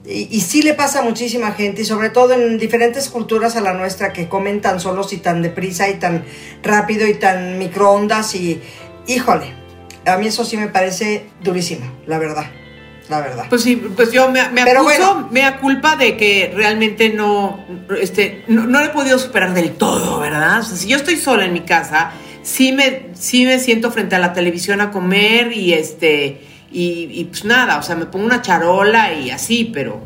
Y, 0.07 0.29
y 0.31 0.41
sí 0.43 0.63
le 0.63 0.75
pasa 0.75 1.01
a 1.01 1.03
muchísima 1.03 1.53
gente, 1.53 1.83
y 1.83 1.85
sobre 1.85 2.11
todo 2.11 2.35
en 2.35 2.59
diferentes 2.59 3.09
culturas 3.09 3.57
a 3.57 3.61
la 3.61 3.73
nuestra 3.73 4.13
que 4.13 4.29
comen 4.29 4.61
tan 4.61 4.79
solos 4.79 5.13
y 5.13 5.17
tan 5.17 5.43
deprisa 5.43 5.89
y 5.89 5.95
tan 5.95 6.25
rápido 6.63 7.07
y 7.09 7.15
tan 7.15 7.59
microondas. 7.59 8.35
Y 8.37 8.63
híjole, 9.09 9.53
a 10.07 10.17
mí 10.19 10.29
eso 10.29 10.45
sí 10.45 10.57
me 10.57 10.69
parece 10.69 11.27
durísimo, 11.43 11.91
la 12.07 12.19
verdad. 12.19 12.47
La 13.09 13.21
verdad. 13.21 13.47
Pues 13.49 13.63
sí, 13.63 13.77
pues 13.77 14.13
yo 14.13 14.31
me, 14.31 14.49
me 14.51 14.63
acuso, 14.63 14.83
bueno. 14.85 15.29
me 15.31 15.41
da 15.41 15.59
culpa 15.59 15.97
de 15.97 16.17
que 16.17 16.53
realmente 16.55 17.11
no, 17.11 17.63
este, 18.01 18.45
no, 18.47 18.67
no 18.67 18.81
lo 18.81 18.87
he 18.87 18.91
podido 18.91 19.19
superar 19.19 19.53
del 19.53 19.73
todo, 19.73 20.21
¿verdad? 20.21 20.61
O 20.61 20.63
sea, 20.63 20.77
si 20.77 20.89
yo 20.89 20.97
estoy 20.97 21.17
sola 21.17 21.45
en 21.45 21.53
mi 21.53 21.61
casa, 21.61 22.13
sí 22.45 22.71
me, 22.71 23.09
sí 23.15 23.45
me 23.45 23.59
siento 23.59 23.91
frente 23.91 24.15
a 24.15 24.21
la 24.21 24.33
televisión 24.33 24.81
a 24.81 24.93
comer 24.93 25.53
y 25.53 25.73
este, 25.73 26.41
y, 26.71 27.09
y 27.11 27.25
pues 27.25 27.45
nada, 27.45 27.79
o 27.79 27.83
sea, 27.83 27.97
me 27.97 28.07
pongo 28.07 28.27
una 28.27 28.43
charola 28.43 29.13
y 29.13 29.31
así, 29.31 29.65
pero, 29.65 29.99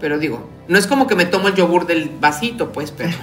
pero 0.00 0.18
digo, 0.18 0.50
no 0.68 0.78
es 0.78 0.86
como 0.86 1.06
que 1.06 1.14
me 1.14 1.24
tomo 1.24 1.48
el 1.48 1.54
yogur 1.54 1.86
del 1.86 2.10
vasito, 2.20 2.72
pues, 2.72 2.90
pero. 2.90 3.12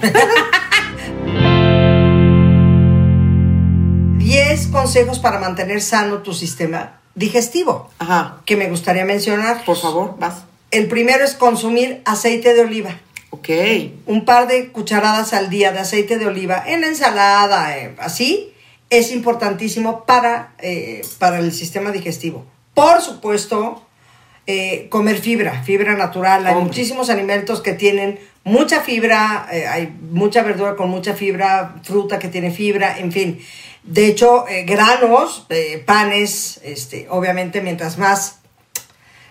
10 4.18 4.68
consejos 4.68 5.18
para 5.18 5.38
mantener 5.40 5.80
sano 5.80 6.18
tu 6.18 6.32
sistema 6.34 7.00
digestivo 7.16 7.90
Ajá, 7.98 8.36
que 8.44 8.56
me 8.56 8.68
gustaría 8.68 9.04
mencionar. 9.04 9.64
por 9.64 9.76
favor, 9.76 10.16
vas. 10.18 10.44
El 10.70 10.86
primero 10.86 11.24
es 11.24 11.34
consumir 11.34 12.00
aceite 12.04 12.54
de 12.54 12.60
oliva. 12.60 12.90
Ok. 13.30 13.48
Un 14.06 14.24
par 14.24 14.48
de 14.48 14.68
cucharadas 14.72 15.32
al 15.32 15.50
día 15.50 15.72
de 15.72 15.78
aceite 15.78 16.18
de 16.18 16.26
oliva 16.26 16.62
en 16.66 16.80
la 16.80 16.88
ensalada, 16.88 17.76
eh, 17.78 17.94
así, 17.98 18.52
es 18.90 19.12
importantísimo 19.12 20.04
para, 20.04 20.54
eh, 20.58 21.02
para 21.18 21.38
el 21.38 21.52
sistema 21.52 21.92
digestivo. 21.92 22.44
Por 22.74 23.00
supuesto, 23.00 23.86
eh, 24.46 24.88
comer 24.88 25.18
fibra, 25.18 25.62
fibra 25.62 25.94
natural. 25.94 26.44
Hay 26.44 26.54
Hombre. 26.54 26.66
muchísimos 26.66 27.08
alimentos 27.08 27.60
que 27.60 27.74
tienen 27.74 28.18
mucha 28.42 28.80
fibra, 28.80 29.46
eh, 29.52 29.68
hay 29.68 29.94
mucha 30.10 30.42
verdura 30.42 30.74
con 30.74 30.90
mucha 30.90 31.14
fibra, 31.14 31.76
fruta 31.84 32.18
que 32.18 32.28
tiene 32.28 32.50
fibra, 32.50 32.98
en 32.98 33.12
fin. 33.12 33.40
De 33.84 34.06
hecho, 34.06 34.48
eh, 34.48 34.64
granos, 34.64 35.46
panes, 35.86 36.60
este, 36.64 37.06
obviamente 37.10 37.60
mientras 37.60 37.96
más 37.96 38.40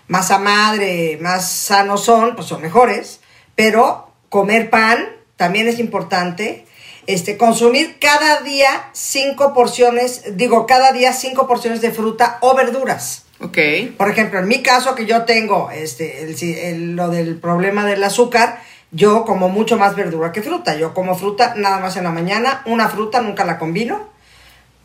masa 0.08 0.38
madre, 0.38 1.18
más 1.20 1.50
sanos 1.50 2.02
son, 2.04 2.34
pues 2.34 2.48
son 2.48 2.62
mejores. 2.62 3.19
Pero 3.56 4.10
comer 4.28 4.70
pan 4.70 5.06
también 5.36 5.68
es 5.68 5.78
importante. 5.78 6.64
Este, 7.06 7.36
consumir 7.36 7.96
cada 8.00 8.40
día 8.42 8.90
cinco 8.92 9.52
porciones, 9.54 10.36
digo, 10.36 10.66
cada 10.66 10.92
día 10.92 11.12
cinco 11.12 11.46
porciones 11.48 11.80
de 11.80 11.90
fruta 11.90 12.38
o 12.40 12.54
verduras. 12.54 13.24
Ok. 13.40 13.58
Por 13.96 14.10
ejemplo, 14.10 14.38
en 14.38 14.46
mi 14.48 14.62
caso 14.62 14.94
que 14.94 15.06
yo 15.06 15.24
tengo 15.24 15.70
este, 15.70 16.22
el- 16.22 16.36
el- 16.58 16.96
lo 16.96 17.08
del 17.08 17.36
problema 17.40 17.84
del 17.86 18.04
azúcar, 18.04 18.60
yo 18.92 19.24
como 19.24 19.48
mucho 19.48 19.78
más 19.78 19.96
verdura 19.96 20.30
que 20.30 20.42
fruta. 20.42 20.76
Yo 20.76 20.92
como 20.94 21.16
fruta 21.16 21.54
nada 21.56 21.78
más 21.78 21.96
en 21.96 22.04
la 22.04 22.10
mañana, 22.10 22.62
una 22.66 22.88
fruta 22.88 23.20
nunca 23.22 23.44
la 23.44 23.58
combino. 23.58 24.08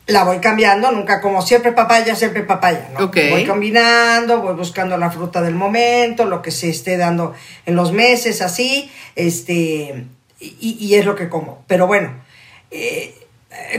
La 0.08 0.24
voy 0.24 0.38
cambiando, 0.39 0.91
nunca 0.91 1.20
como 1.20 1.41
siempre 1.41 1.72
papaya, 1.72 2.15
siempre 2.15 2.44
papaya, 2.44 2.89
¿no? 2.94 3.06
Ok. 3.06 3.18
Voy 3.32 3.46
combinando, 3.46 4.41
voy 4.41 4.54
buscando 4.54 4.98
la 4.98 5.10
fruta 5.10 5.41
del 5.41 5.56
momento, 5.56 6.26
lo 6.26 6.41
que 6.44 6.52
se 6.52 6.70
esté 6.70 6.96
dando 6.98 7.34
en 7.65 7.76
los 7.76 7.91
meses, 7.91 8.41
así, 8.41 8.91
este, 9.15 10.06
y, 10.39 10.78
y 10.80 10.96
es 10.96 11.06
lo 11.06 11.15
que 11.15 11.28
como. 11.28 11.63
Pero 11.65 11.88
bueno, 11.88 12.13
eh, 12.70 13.26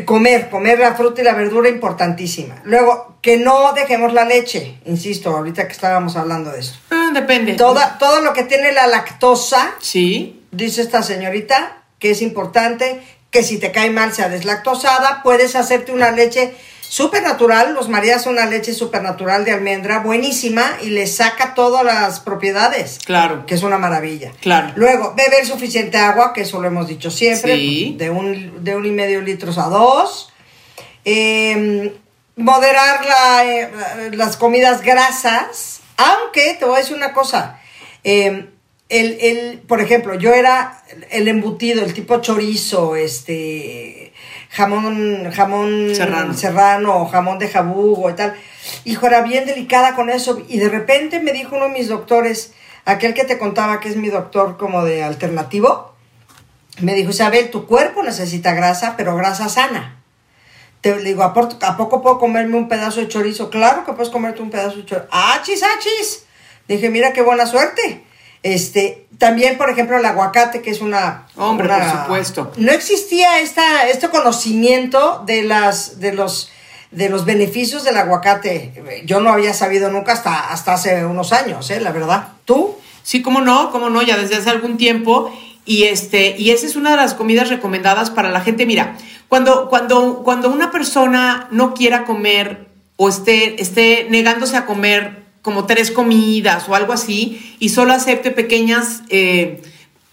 comer, 0.05 0.51
comer 0.51 0.79
la 0.81 0.95
fruta 0.95 1.21
y 1.21 1.25
la 1.25 1.35
verdura 1.35 1.69
importantísima. 1.69 2.61
Luego, 2.65 3.17
que 3.23 3.37
no 3.37 3.73
dejemos 3.73 4.12
la 4.12 4.25
leche, 4.25 4.79
insisto, 4.85 5.31
ahorita 5.31 5.67
que 5.67 5.73
estábamos 5.73 6.17
hablando 6.17 6.51
de 6.51 6.61
esto. 6.61 6.79
Ah, 6.91 7.11
depende. 7.15 7.55
Toda, 7.55 7.99
todo 7.99 8.21
lo 8.23 8.33
que 8.33 8.43
tiene 8.43 8.73
la 8.73 8.87
lactosa, 8.87 9.75
Sí. 9.81 10.43
dice 10.51 10.83
esta 10.83 11.03
señorita, 11.03 11.83
que 11.99 12.11
es 12.11 12.23
importante, 12.23 13.01
que 13.37 13.42
si 13.42 13.59
te 13.59 13.70
cae 13.70 13.90
mal 13.90 14.14
sea 14.14 14.31
deslactosada, 14.31 15.20
puedes 15.22 15.57
hacerte 15.57 15.92
una 15.92 16.11
leche 16.11 16.55
súper 16.81 17.22
natural, 17.22 17.75
los 17.75 17.90
Marías 17.90 18.22
son 18.22 18.33
una 18.33 18.46
leche 18.46 18.72
súper 18.72 19.03
natural 19.03 19.44
de 19.44 19.53
almendra, 19.53 19.99
buenísima, 19.99 20.79
y 20.83 20.87
le 20.88 21.07
saca 21.07 21.53
todas 21.53 21.85
las 21.85 22.20
propiedades, 22.20 22.99
Claro. 23.05 23.44
que 23.44 23.55
es 23.55 23.62
una 23.62 23.77
maravilla. 23.77 24.33
Claro. 24.40 24.72
Luego, 24.77 25.12
beber 25.14 25.44
suficiente 25.44 25.99
agua, 25.99 26.33
que 26.33 26.40
eso 26.42 26.62
lo 26.62 26.68
hemos 26.68 26.88
dicho 26.88 27.11
siempre, 27.11 27.57
Sí. 27.57 27.94
de, 27.99 28.09
un, 28.09 28.64
de 28.64 28.75
un 28.75 28.87
y 28.87 28.90
medio 28.90 29.20
litros 29.20 29.59
a 29.59 29.64
dos. 29.68 30.33
Eh, 31.05 31.94
moderar 32.37 33.05
la, 33.05 33.44
eh, 33.44 33.70
las 34.14 34.38
comidas 34.38 34.81
grasas, 34.81 35.81
aunque 35.99 36.55
te 36.59 36.64
voy 36.64 36.77
a 36.77 36.79
decir 36.79 36.96
una 36.96 37.12
cosa, 37.12 37.61
eh, 38.03 38.49
el, 38.88 39.18
el, 39.20 39.59
por 39.61 39.81
ejemplo, 39.81 40.14
yo 40.14 40.33
era 40.33 40.83
el 41.11 41.27
embutido, 41.29 41.85
el 41.85 41.92
tipo 41.94 42.20
chorizo, 42.20 42.94
este 42.96 44.12
jamón, 44.51 45.31
jamón 45.33 45.94
Serrano. 45.94 47.07
jamón 47.07 47.38
de 47.38 47.49
jabugo 47.49 48.11
y 48.11 48.14
tal. 48.14 48.35
Hijo, 48.85 49.07
era 49.07 49.22
bien 49.22 49.44
delicada 49.46 49.94
con 49.94 50.09
eso. 50.11 50.42
Y 50.49 50.59
de 50.59 50.68
repente 50.68 51.20
me 51.20 51.33
dijo 51.33 51.57
uno 51.57 51.64
de 51.66 51.72
mis 51.72 51.88
doctores, 51.88 52.53
aquel 52.85 53.14
que 53.14 53.25
te 53.25 53.38
contaba 53.38 53.81
que 53.81 53.88
es 53.88 53.96
mi 53.96 54.09
doctor 54.09 54.57
como 54.57 54.85
de 54.85 55.03
alternativo, 55.03 55.94
me 56.81 56.94
dijo, 56.94 57.11
Isabel, 57.11 57.51
tu 57.51 57.66
cuerpo 57.66 58.03
necesita 58.03 58.55
grasa, 58.55 58.94
pero 58.96 59.16
grasa 59.16 59.49
sana. 59.49 60.03
Te 60.81 60.94
le 60.94 61.03
digo, 61.03 61.22
¿a, 61.25 61.33
por- 61.35 61.57
¿a 61.62 61.77
poco 61.77 62.03
puedo 62.03 62.18
comerme 62.18 62.57
un 62.57 62.68
pedazo 62.68 63.01
de 63.01 63.09
chorizo? 63.09 63.51
Claro 63.51 63.85
que 63.85 63.92
puedes 63.94 64.11
comerte 64.11 64.42
un 64.42 64.51
pedazo 64.51 64.77
de 64.77 64.85
chorizo. 64.87 65.09
¡Achis, 65.11 65.62
achis! 65.62 66.25
Dije, 66.68 66.90
mira 66.90 67.12
qué 67.12 67.22
buena 67.22 67.46
suerte. 67.46 68.05
Este, 68.55 69.07
también, 69.19 69.59
por 69.59 69.71
ejemplo, 69.71 69.97
el 69.99 70.05
aguacate, 70.05 70.63
que 70.63 70.71
es 70.71 70.81
una... 70.81 71.27
Hombre, 71.37 71.67
una- 71.67 71.79
por 71.79 72.01
supuesto. 72.03 72.53
No 72.57 72.71
existía 72.71 73.41
esta, 73.41 73.89
este 73.89 74.09
conocimiento 74.09 75.23
de, 75.27 75.43
las, 75.43 75.99
de, 75.99 76.13
los, 76.13 76.51
de 76.93 77.09
los 77.09 77.25
beneficios 77.25 77.83
del 77.83 77.97
aguacate. 77.97 79.03
Yo 79.05 79.21
no 79.21 79.31
había 79.31 79.53
sabido 79.53 79.91
nunca 79.91 80.13
hasta, 80.13 80.51
hasta 80.51 80.75
hace 80.75 81.05
unos 81.05 81.33
años, 81.33 81.71
¿eh? 81.71 81.81
La 81.81 81.91
verdad. 81.91 82.29
¿Tú? 82.45 82.77
Sí, 83.03 83.21
cómo 83.23 83.41
no, 83.41 83.71
cómo 83.73 83.91
no, 83.91 84.03
ya 84.03 84.17
desde 84.17 84.37
hace 84.37 84.51
algún 84.51 84.77
tiempo. 84.77 85.33
Y 85.65 85.85
este, 85.85 86.37
y 86.39 86.51
esa 86.53 86.67
es 86.67 86.77
una 86.77 86.91
de 86.93 86.97
las 86.97 87.15
comidas 87.15 87.49
recomendadas 87.49 88.11
para 88.11 88.31
la 88.31 88.41
gente. 88.43 88.65
Mira, 88.67 88.97
cuando, 89.29 89.69
cuando, 89.69 90.23
cuando 90.23 90.51
una 90.51 90.71
persona 90.71 91.49
no 91.51 91.75
quiera 91.75 92.05
comer 92.05 92.67
o 92.97 93.09
esté, 93.09 93.61
esté 93.61 94.07
negándose 94.09 94.57
a 94.57 94.67
comer 94.67 95.26
como 95.47 95.65
tres 95.65 95.93
comidas 95.93 96.69
o 96.69 96.75
algo 96.75 96.93
así, 96.93 97.55
y 97.61 97.69
solo 97.69 97.93
acepte 97.93 98.33
pequeñas, 98.33 99.05
eh, 99.11 99.63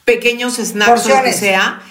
pequeños 0.06 0.58
snacks 0.58 1.08
o 1.08 1.10
lo 1.10 1.24
que 1.24 1.34
sea, 1.34 1.82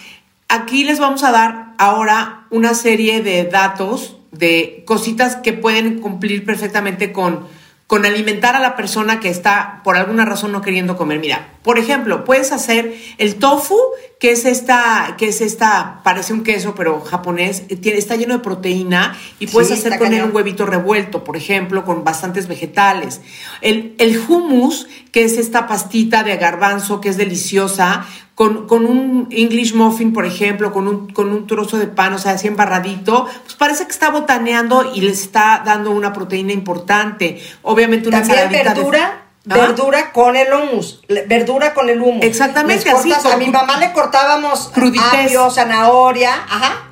aquí 0.47 0.85
les 0.85 1.01
vamos 1.01 1.25
a 1.25 1.33
dar 1.33 1.75
ahora 1.77 2.47
una 2.51 2.75
serie 2.75 3.21
de 3.21 3.43
datos, 3.43 4.15
de 4.31 4.85
cositas 4.87 5.35
que 5.35 5.53
pueden 5.53 5.99
cumplir 5.99 6.45
perfectamente 6.45 7.11
con, 7.11 7.49
con 7.93 8.07
alimentar 8.07 8.57
a 8.57 8.59
la 8.59 8.75
persona 8.75 9.21
que 9.21 9.29
está 9.29 9.83
por 9.85 9.99
alguna 9.99 10.25
razón 10.25 10.51
no 10.51 10.63
queriendo 10.63 10.97
comer. 10.97 11.21
Mira, 11.21 11.51
por 11.63 11.79
ejemplo, 11.79 12.25
puedes 12.25 12.51
hacer 12.51 12.97
el 13.19 13.35
tofu, 13.35 13.77
que 14.19 14.33
es 14.33 14.47
esta, 14.47 15.17
que 15.19 15.29
es 15.29 15.43
esta, 15.43 16.01
parece 16.03 16.33
un 16.33 16.43
queso, 16.43 16.75
pero 16.75 17.03
japonés, 17.03 17.65
eh, 17.69 17.77
tiene, 17.77 17.99
está 17.99 18.17
lleno 18.17 18.33
de 18.33 18.41
proteína 18.41 19.15
y 19.39 19.47
puedes 19.47 19.69
Sí, 19.69 19.75
hacer 19.75 19.99
con 19.99 20.15
él 20.15 20.23
un 20.25 20.35
huevito 20.35 20.65
revuelto, 20.65 21.23
por 21.23 21.37
ejemplo, 21.37 21.85
con 21.85 22.03
bastantes 22.03 22.49
vegetales. 22.49 23.21
El, 23.61 23.95
el 23.99 24.19
hummus, 24.27 24.89
que 25.13 25.25
es 25.25 25.37
esta 25.37 25.67
pastita 25.67 26.23
de 26.23 26.35
garbanzo 26.39 26.99
que 27.03 27.11
es 27.11 27.19
deliciosa, 27.19 28.07
con, 28.43 28.67
con 28.67 28.87
un 28.87 29.29
English 29.31 29.73
muffin, 29.73 30.13
por 30.13 30.27
ejemplo, 30.27 30.73
con 30.73 30.89
un, 30.89 31.13
con 31.13 31.29
un 31.33 31.47
trozo 31.47 31.79
de 31.79 31.87
pan, 31.87 32.13
o 32.15 32.19
sea, 32.19 32.33
así 32.33 32.49
embarradito, 32.49 33.29
pues 33.45 33.55
parece 33.55 33.85
que 33.85 33.93
está 33.93 34.11
botaneando 34.11 34.91
y 34.93 35.01
les 35.03 35.23
está 35.23 35.63
dando 35.65 35.93
una 35.93 36.13
proteína 36.13 36.53
importante. 36.53 37.41
Obviamente 37.63 38.09
una 38.09 38.19
También 38.23 38.51
de- 38.51 38.65
verdura, 38.65 39.23
¿Ah? 39.49 39.55
verdura 39.55 40.11
con 40.11 40.35
el 40.35 40.53
hummus, 40.53 41.03
le- 41.07 41.25
verdura 41.27 41.73
con 41.73 41.89
el 41.89 42.03
hummus. 42.03 42.25
Exactamente, 42.25 42.85
Les 42.87 42.95
así, 42.95 43.13
a 43.13 43.37
mi 43.37 43.47
mamá 43.49 43.79
le 43.79 43.93
cortábamos 43.93 44.73
apio, 45.13 45.49
zanahoria, 45.53 46.35
ajá, 46.35 46.87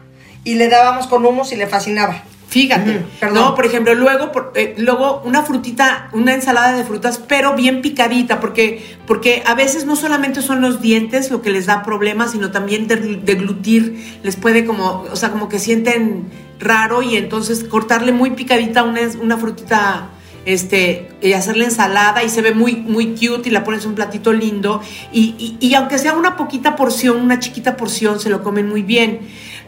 y 0.44 0.54
le 0.54 0.68
dábamos 0.68 1.08
con 1.08 1.26
hummus 1.26 1.50
y 1.50 1.56
le 1.56 1.66
fascinaba. 1.66 2.22
Fíjate, 2.50 3.06
perdón. 3.20 3.36
no, 3.42 3.54
por 3.54 3.64
ejemplo, 3.64 3.94
luego, 3.94 4.32
por- 4.32 4.52
eh, 4.56 4.74
luego 4.76 5.22
una 5.24 5.42
frutita, 5.42 6.08
una 6.12 6.34
ensalada 6.34 6.72
de 6.76 6.82
frutas, 6.82 7.18
pero 7.28 7.54
bien 7.54 7.80
picadita, 7.80 8.40
porque, 8.40 8.96
porque 9.06 9.44
a 9.46 9.54
veces 9.54 9.86
no 9.86 9.94
solamente 9.94 10.42
son 10.42 10.60
los 10.60 10.82
dientes 10.82 11.30
lo 11.30 11.42
que 11.42 11.50
les 11.50 11.66
da 11.66 11.84
problemas, 11.84 12.32
sino 12.32 12.50
también 12.50 12.88
de- 12.88 12.96
deglutir, 13.24 14.18
les 14.24 14.34
puede 14.34 14.64
como, 14.64 15.04
o 15.12 15.14
sea, 15.14 15.30
como 15.30 15.48
que 15.48 15.60
sienten 15.60 16.24
raro 16.58 17.02
y 17.02 17.16
entonces 17.16 17.62
cortarle 17.62 18.10
muy 18.10 18.30
picadita 18.32 18.82
una, 18.82 19.00
una 19.22 19.36
frutita, 19.38 20.08
este, 20.44 21.08
y 21.22 21.34
hacerle 21.34 21.66
ensalada 21.66 22.24
y 22.24 22.28
se 22.30 22.40
ve 22.42 22.52
muy, 22.52 22.74
muy 22.74 23.08
cute 23.14 23.48
y 23.48 23.52
la 23.52 23.62
pones 23.62 23.84
en 23.84 23.90
un 23.90 23.94
platito 23.94 24.32
lindo 24.32 24.80
y, 25.12 25.34
y- 25.38 25.56
y 25.64 25.74
aunque 25.74 25.98
sea 25.98 26.14
una 26.14 26.36
poquita 26.36 26.74
porción, 26.76 27.18
una 27.20 27.38
chiquita 27.38 27.76
porción, 27.76 28.18
se 28.18 28.28
lo 28.30 28.42
comen 28.42 28.68
muy 28.68 28.82
bien. 28.82 29.20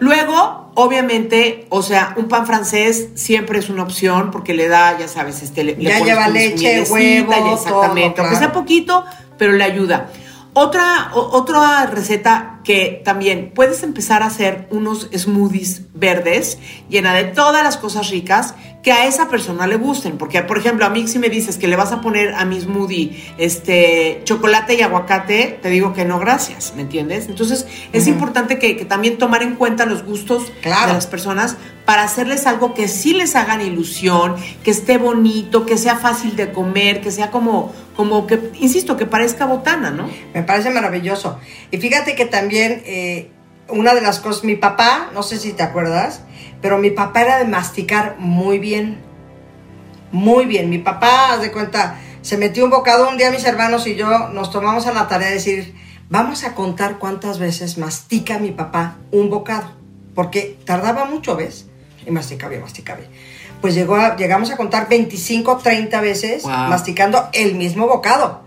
Luego, 0.03 0.73
obviamente, 0.75 1.67
o 1.69 1.81
sea, 1.81 2.13
un 2.17 2.27
pan 2.27 2.45
francés 2.45 3.11
siempre 3.15 3.61
es 3.61 3.69
una 3.69 3.85
opción 3.85 4.33
porque 4.33 4.53
le 4.53 4.67
da, 4.67 4.99
ya 4.99 5.07
sabes, 5.07 5.43
este, 5.43 5.63
le, 5.63 5.77
le 5.77 5.85
Ya 5.85 5.99
pones 5.99 6.07
lleva 6.15 6.29
leche, 6.29 6.83
huevo, 6.91 7.33
y 7.51 7.53
exactamente, 7.55 8.17
todo, 8.17 8.25
aunque 8.27 8.39
sea 8.39 8.53
poquito, 8.53 9.05
pero 9.39 9.53
le 9.53 9.63
ayuda. 9.63 10.09
Otra, 10.55 11.13
o- 11.15 11.31
otra 11.39 11.87
receta 11.87 12.59
que 12.65 13.01
también 13.05 13.53
puedes 13.55 13.85
empezar 13.85 14.25
a 14.25 14.27
hacer 14.27 14.67
unos 14.73 15.09
smoothies 15.17 15.83
verdes 15.95 16.59
llena 16.89 17.15
de 17.15 17.25
todas 17.25 17.63
las 17.63 17.77
cosas 17.77 18.11
ricas 18.11 18.55
que 18.83 18.93
a 18.93 19.07
esa 19.07 19.29
persona 19.29 19.67
le 19.67 19.77
gusten. 19.77 20.19
Porque, 20.19 20.43
por 20.43 20.59
ejemplo, 20.59 20.85
a 20.85 20.91
mí 20.91 21.07
si 21.07 21.19
me 21.19 21.29
dices 21.29 21.57
que 21.57 21.69
le 21.69 21.77
vas 21.77 21.93
a 21.93 22.01
poner 22.01 22.35
a 22.35 22.45
mi 22.45 22.61
smoothie 22.61 23.33
este, 23.39 24.21
chocolate 24.25 24.75
y 24.75 24.83
aguacate, 24.83 25.59
te 25.63 25.69
digo 25.71 25.93
que 25.93 26.05
no, 26.05 26.19
gracias, 26.19 26.73
¿me 26.75 26.83
entiendes? 26.83 27.29
Entonces 27.29 27.67
es 27.93 28.07
importante 28.09 28.59
que, 28.59 28.77
que 28.77 28.85
también 28.85 29.19
tomar 29.19 29.43
en 29.43 29.55
cuenta 29.55 29.87
los 29.87 30.05
gustos 30.05 30.53
Claro. 30.63 30.89
de 30.89 30.93
las 30.95 31.07
personas 31.07 31.57
para 31.85 32.03
hacerles 32.05 32.47
algo 32.47 32.75
que 32.75 32.89
sí 32.89 33.13
les 33.13 33.35
hagan 33.37 33.61
ilusión, 33.61 34.37
que 34.65 34.71
esté 34.71 34.99
bonito, 34.99 35.67
que 35.67 35.77
sea 35.79 35.97
fácil 35.97 36.37
de 36.37 36.53
comer, 36.53 37.01
que 37.01 37.11
sea 37.11 37.31
como, 37.31 37.73
como 37.97 38.27
que, 38.27 38.51
insisto, 38.61 38.97
que 38.97 39.07
parezca 39.07 39.47
botana, 39.47 39.91
¿no? 39.91 40.09
Me 40.35 40.43
parece 40.43 40.71
maravilloso. 40.71 41.39
Y 41.71 41.79
fíjate 41.79 42.15
que 42.15 42.25
también 42.25 42.83
eh, 42.85 43.31
una 43.73 43.95
de 43.95 44.01
las 44.01 44.21
cosas, 44.21 44.45
mi 44.45 44.57
papá, 44.57 45.11
no 45.15 45.23
sé 45.23 45.39
si 45.39 45.53
te 45.53 45.63
acuerdas, 45.63 46.21
pero 46.61 46.79
mi 46.79 46.91
papá 46.91 47.23
era 47.23 47.39
de 47.39 47.45
masticar 47.47 48.17
muy 48.19 48.59
bien. 48.59 49.01
Muy 50.13 50.47
bien. 50.47 50.69
Mi 50.71 50.79
papá, 50.79 51.33
haz 51.33 51.41
de 51.41 51.51
cuenta, 51.53 51.99
se 52.21 52.37
metió 52.37 52.65
un 52.65 52.71
bocado 52.71 53.09
un 53.09 53.17
día 53.17 53.31
mis 53.31 53.45
hermanos 53.45 53.87
y 53.87 53.95
yo 53.95 54.29
nos 54.29 54.51
tomamos 54.51 54.87
a 54.87 54.93
la 54.93 55.09
tarea 55.09 55.29
de 55.29 55.35
decir, 55.35 55.75
vamos 56.11 56.45
a 56.45 56.55
contar 56.55 56.99
cuántas 56.99 57.39
veces 57.39 57.79
mastica 57.79 58.39
mi 58.39 58.51
papá 58.51 58.97
un 59.11 59.31
bocado, 59.31 59.73
porque 60.15 60.59
tardaba 60.67 61.05
mucho, 61.07 61.35
¿ves? 61.37 61.67
Y 62.07 62.11
masticaba 62.11 62.55
y 62.55 62.59
masticaba. 62.59 63.01
Pues 63.61 63.75
llegó 63.75 63.95
a- 63.97 64.17
llegamos 64.17 64.51
a 64.51 64.57
contar 64.57 64.89
25, 64.89 65.59
30 65.59 66.01
veces 66.01 66.43
Wow. 66.43 66.53
masticando 66.69 67.29
el 67.33 67.55
mismo 67.55 67.87
bocado. 67.87 68.43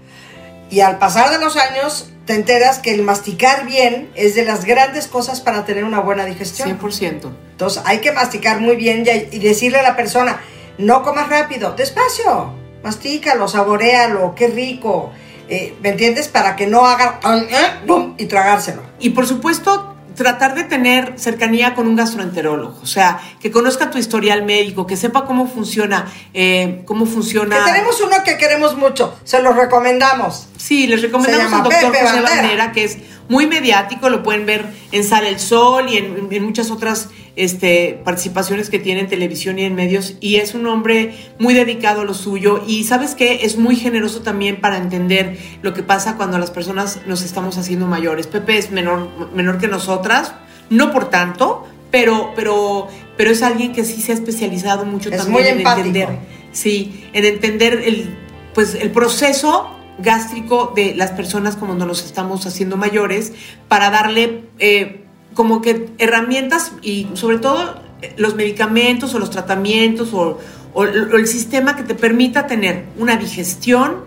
Y 0.69 0.81
al 0.81 0.97
pasar 0.99 1.29
de 1.31 1.39
los 1.39 1.55
años, 1.57 2.11
te 2.25 2.33
enteras 2.33 2.79
que 2.79 2.93
el 2.93 3.03
masticar 3.03 3.65
bien 3.65 4.09
es 4.15 4.35
de 4.35 4.45
las 4.45 4.65
grandes 4.65 5.07
cosas 5.07 5.41
para 5.41 5.65
tener 5.65 5.83
una 5.83 5.99
buena 5.99 6.25
digestión. 6.25 6.79
100%. 6.79 7.31
Entonces 7.51 7.83
hay 7.85 7.99
que 7.99 8.11
masticar 8.11 8.59
muy 8.59 8.75
bien 8.75 9.05
y, 9.05 9.35
y 9.35 9.39
decirle 9.39 9.79
a 9.79 9.83
la 9.83 9.95
persona, 9.95 10.41
no 10.77 11.03
comas 11.03 11.29
rápido, 11.29 11.73
despacio, 11.73 12.53
mastícalo, 12.83 13.47
saborealo, 13.47 14.33
qué 14.35 14.47
rico. 14.47 15.11
Eh, 15.47 15.75
¿Me 15.81 15.89
entiendes? 15.89 16.27
Para 16.27 16.55
que 16.55 16.67
no 16.67 16.85
haga 16.85 17.19
eh, 17.23 17.85
¡bum! 17.85 18.15
y 18.17 18.25
tragárselo. 18.25 18.81
Y 18.99 19.11
por 19.11 19.27
supuesto, 19.27 19.94
tratar 20.15 20.55
de 20.55 20.63
tener 20.63 21.13
cercanía 21.17 21.75
con 21.75 21.87
un 21.87 21.95
gastroenterólogo, 21.95 22.79
o 22.81 22.85
sea, 22.85 23.19
que 23.39 23.51
conozca 23.51 23.91
tu 23.91 23.97
historial 23.97 24.43
médico, 24.43 24.87
que 24.87 24.97
sepa 24.97 25.25
cómo 25.25 25.47
funciona, 25.47 26.11
eh, 26.33 26.81
cómo 26.85 27.05
funciona. 27.05 27.57
Que 27.57 27.71
tenemos 27.71 28.01
uno 28.01 28.23
que 28.23 28.37
queremos 28.37 28.75
mucho, 28.75 29.17
se 29.23 29.41
lo 29.41 29.53
recomendamos. 29.53 30.47
Sí, 30.57 30.87
les 30.87 31.01
recomendamos 31.01 31.51
al 31.53 31.63
doctor 31.63 31.91
Pepe 31.91 32.05
José 32.05 32.21
Bandera. 32.21 32.41
Bandera, 32.41 32.71
que 32.71 32.83
es 32.85 32.97
muy 33.27 33.47
mediático, 33.47 34.09
lo 34.09 34.23
pueden 34.23 34.45
ver 34.45 34.65
en 34.91 35.03
Sale 35.03 35.29
el 35.29 35.39
Sol 35.39 35.89
y 35.89 35.97
en, 35.97 36.27
en 36.29 36.43
muchas 36.43 36.71
otras 36.71 37.09
este, 37.35 37.99
participaciones 38.03 38.69
que 38.69 38.79
tiene 38.79 39.01
en 39.01 39.07
televisión 39.07 39.59
y 39.59 39.63
en 39.63 39.75
medios, 39.75 40.15
y 40.19 40.35
es 40.37 40.53
un 40.53 40.65
hombre 40.67 41.15
muy 41.39 41.53
dedicado 41.53 42.01
a 42.01 42.05
lo 42.05 42.13
suyo, 42.13 42.63
y 42.67 42.83
sabes 42.85 43.15
qué, 43.15 43.39
es 43.43 43.57
muy 43.57 43.75
generoso 43.75 44.21
también 44.21 44.61
para 44.61 44.77
entender 44.77 45.37
lo 45.61 45.73
que 45.73 45.83
pasa 45.83 46.15
cuando 46.17 46.37
las 46.37 46.51
personas 46.51 47.01
nos 47.07 47.23
estamos 47.23 47.57
haciendo 47.57 47.87
mayores. 47.87 48.27
Pepe 48.27 48.57
es 48.57 48.71
menor, 48.71 49.09
menor 49.33 49.57
que 49.57 49.67
nosotras, 49.67 50.33
no 50.69 50.91
por 50.91 51.09
tanto, 51.09 51.67
pero, 51.91 52.31
pero, 52.35 52.87
pero 53.17 53.31
es 53.31 53.41
alguien 53.41 53.73
que 53.73 53.83
sí 53.83 54.01
se 54.01 54.11
ha 54.11 54.15
especializado 54.15 54.85
mucho 54.85 55.09
Es 55.09 55.17
también 55.17 55.45
en 55.45 55.57
empático. 55.57 55.87
entender 55.87 56.19
Sí, 56.51 57.05
en 57.11 57.25
entender 57.25 57.81
el, 57.85 58.15
pues, 58.53 58.75
el 58.75 58.89
proceso 58.91 59.69
gástrico 59.99 60.73
de 60.75 60.93
las 60.95 61.11
personas 61.11 61.55
como 61.55 61.73
nos 61.73 62.03
estamos 62.03 62.45
haciendo 62.45 62.77
mayores 62.77 63.31
para 63.67 63.89
darle 63.89 64.43
eh, 64.59 65.05
como 65.33 65.61
que 65.61 65.89
herramientas 65.97 66.73
y 66.81 67.07
sobre 67.13 67.37
todo 67.39 67.81
eh, 68.01 68.13
los 68.17 68.35
medicamentos 68.35 69.13
o 69.13 69.19
los 69.19 69.29
tratamientos 69.29 70.13
o, 70.13 70.39
o 70.73 70.83
el 70.83 71.13
o 71.13 71.17
el 71.17 71.27
sistema 71.27 71.75
que 71.75 71.83
te 71.83 71.95
permita 71.95 72.47
tener 72.47 72.85
una 72.97 73.15
digestión 73.15 74.03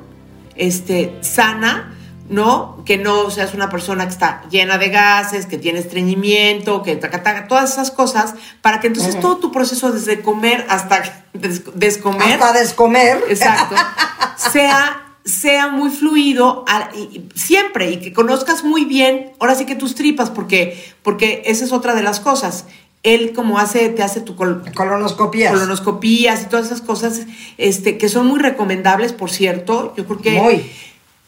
este, 0.56 1.16
sana, 1.20 1.94
¿no? 2.28 2.82
Que 2.84 2.98
no 2.98 3.30
seas 3.30 3.54
una 3.54 3.70
persona 3.70 4.04
que 4.06 4.12
está 4.12 4.42
llena 4.50 4.76
de 4.76 4.88
gases, 4.90 5.46
que 5.46 5.56
tiene 5.56 5.78
estreñimiento, 5.78 6.82
que 6.82 6.96
taca, 6.96 7.22
taca, 7.22 7.46
todas 7.48 7.72
esas 7.72 7.90
cosas, 7.90 8.34
para 8.60 8.80
que 8.80 8.88
entonces 8.88 9.18
todo 9.20 9.36
tu 9.38 9.52
proceso 9.52 9.92
desde 9.92 10.20
comer 10.20 10.66
hasta 10.68 11.02
des- 11.32 11.62
descomer, 11.74 12.42
Hasta 12.42 12.52
descomer. 12.58 13.22
exacto, 13.28 13.76
sea 14.36 15.04
sea 15.28 15.68
muy 15.68 15.90
fluido 15.90 16.64
a- 16.68 16.90
y- 16.94 17.16
y 17.18 17.28
siempre 17.38 17.90
y 17.92 17.96
que 17.98 18.12
conozcas 18.12 18.64
muy 18.64 18.84
bien, 18.84 19.32
ahora 19.38 19.54
sí 19.54 19.66
que 19.66 19.74
tus 19.76 19.94
tripas, 19.94 20.30
porque, 20.30 20.82
porque 21.02 21.42
esa 21.46 21.64
es 21.64 21.72
otra 21.72 21.94
de 21.94 22.02
las 22.02 22.20
cosas. 22.20 22.66
Él 23.04 23.32
como 23.32 23.58
hace, 23.58 23.88
te 23.90 24.02
hace 24.02 24.20
tu 24.20 24.34
col- 24.34 24.62
Colonoscopías. 24.74 25.52
colonoscopías 25.52 26.42
y 26.42 26.46
todas 26.46 26.66
esas 26.66 26.82
cosas 26.82 27.20
este, 27.56 27.96
que 27.96 28.08
son 28.08 28.26
muy 28.26 28.40
recomendables, 28.40 29.12
por 29.12 29.30
cierto. 29.30 29.94
Yo 29.96 30.04
creo 30.06 30.18
que 30.20 30.32
Muy. 30.32 30.70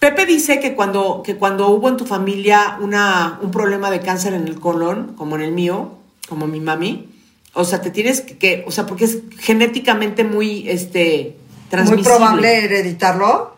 Pepe 0.01 0.27
dice 0.27 0.61
que 0.61 0.75
cuando, 0.75 1.23
que 1.25 1.37
cuando 1.37 1.69
hubo 1.69 1.89
en 1.89 1.97
tu 1.97 2.07
familia 2.07 2.79
una, 2.81 3.39
un 3.43 3.51
problema 3.51 3.91
de 3.91 4.01
cáncer 4.01 4.35
en 4.35 4.49
el 4.49 4.59
colon, 4.59 5.13
como 5.17 5.37
en 5.37 5.43
el 5.43 5.53
mío, 5.53 5.93
como 6.29 6.47
mi 6.47 6.59
mami, 6.59 7.07
o 7.53 7.65
sea, 7.65 7.81
te 7.83 7.91
tienes 7.91 8.21
que, 8.23 8.37
que- 8.39 8.65
o 8.67 8.71
sea, 8.71 8.87
porque 8.87 9.05
es 9.05 9.19
genéticamente 9.39 10.25
muy, 10.25 10.69
este, 10.69 11.37
Muy 11.85 12.03
probable 12.03 12.65
hereditarlo. 12.65 13.57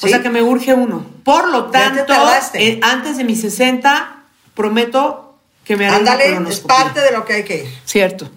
O 0.00 0.08
sea, 0.08 0.22
que 0.22 0.30
me 0.30 0.42
urge 0.42 0.74
uno. 0.74 1.04
Por 1.22 1.48
lo 1.48 1.66
tanto, 1.66 2.14
eh, 2.54 2.80
antes 2.82 3.16
de 3.16 3.24
mis 3.24 3.40
60, 3.40 4.16
prometo 4.54 5.36
que 5.64 5.76
me 5.76 5.86
haré 5.86 6.02
una 6.02 6.12
Ándale, 6.12 6.50
es 6.50 6.60
parte 6.60 7.00
de 7.00 7.12
lo 7.12 7.24
que 7.24 7.32
hay 7.34 7.44
que 7.44 7.64
ir. 7.64 7.74
Cierto. 7.84 8.30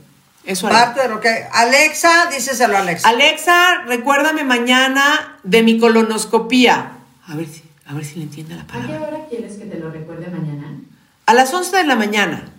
Eso 0.46 0.68
haré. 0.68 0.76
Parte 0.78 1.02
de 1.02 1.10
lo 1.10 1.20
que 1.20 1.46
Alexa, 1.52 2.28
díseselo 2.32 2.78
a 2.78 2.82
Alexa. 2.82 3.10
Alexa, 3.10 3.82
recuérdame 3.86 4.44
mañana 4.44 5.38
de 5.44 5.64
mi 5.64 5.78
colonoscopía. 5.80 6.92
A 7.28 7.36
ver 7.36 7.48
si, 7.48 7.64
a 7.86 7.94
ver 7.94 8.06
si 8.06 8.16
le 8.16 8.24
entiende 8.24 8.56
la 8.56 8.62
¿A 8.62 8.66
qué 8.66 8.74
palabra. 8.74 9.08
hora 9.08 9.18
quieres 9.30 9.58
que 9.58 9.66
te 9.66 9.78
lo 9.78 9.90
recuerde 9.90 10.28
mañana? 10.30 10.78
A 11.26 11.34
las 11.34 11.54
11 11.54 11.76
de 11.76 11.84
la 11.84 11.96
mañana. 11.96 12.50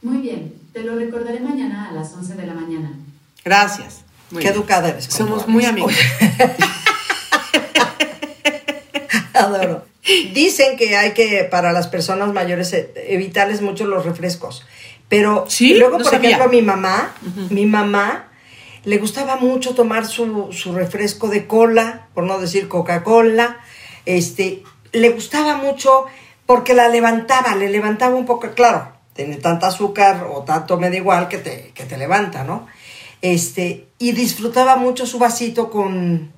Muy 0.00 0.18
bien, 0.18 0.54
te 0.72 0.82
lo 0.82 0.96
recordaré 0.96 1.40
mañana 1.40 1.90
a 1.90 1.92
las 1.92 2.12
11 2.14 2.34
de 2.36 2.46
la 2.46 2.54
mañana. 2.54 2.90
Gracias. 3.44 4.00
Muy 4.30 4.40
Qué 4.42 4.48
bien. 4.48 4.54
educada 4.54 4.88
eres. 4.88 5.04
Somos 5.04 5.46
muy 5.46 5.66
amigos. 5.66 5.92
Adoro. 9.42 9.84
Dicen 10.32 10.76
que 10.76 10.96
hay 10.96 11.12
que, 11.12 11.44
para 11.44 11.72
las 11.72 11.86
personas 11.88 12.32
mayores, 12.32 12.72
eh, 12.72 12.92
evitarles 13.08 13.60
mucho 13.62 13.86
los 13.86 14.04
refrescos. 14.04 14.66
Pero 15.08 15.44
Sí, 15.48 15.74
luego, 15.74 15.98
no 15.98 16.04
por 16.04 16.12
sabía. 16.12 16.30
ejemplo, 16.30 16.50
mi 16.50 16.62
mamá, 16.62 17.14
mi 17.50 17.66
mamá 17.66 18.28
le 18.84 18.98
gustaba 18.98 19.36
mucho 19.36 19.74
tomar 19.74 20.06
su, 20.06 20.48
su 20.52 20.72
refresco 20.72 21.28
de 21.28 21.46
cola, 21.46 22.08
por 22.14 22.24
no 22.24 22.38
decir 22.38 22.66
Coca-Cola. 22.68 23.58
Este, 24.06 24.62
le 24.92 25.10
gustaba 25.10 25.56
mucho 25.56 26.06
porque 26.46 26.74
la 26.74 26.88
levantaba, 26.88 27.54
le 27.54 27.68
levantaba 27.68 28.16
un 28.16 28.26
poco, 28.26 28.50
claro, 28.54 28.88
tiene 29.14 29.36
tanta 29.36 29.68
azúcar 29.68 30.26
o 30.32 30.42
tanto 30.42 30.78
me 30.78 30.90
da 30.90 30.96
igual 30.96 31.28
que 31.28 31.38
te, 31.38 31.70
que 31.74 31.84
te 31.84 31.96
levanta, 31.96 32.42
¿no? 32.42 32.66
Este, 33.20 33.86
y 33.98 34.12
disfrutaba 34.12 34.74
mucho 34.76 35.06
su 35.06 35.18
vasito 35.20 35.70
con, 35.70 36.32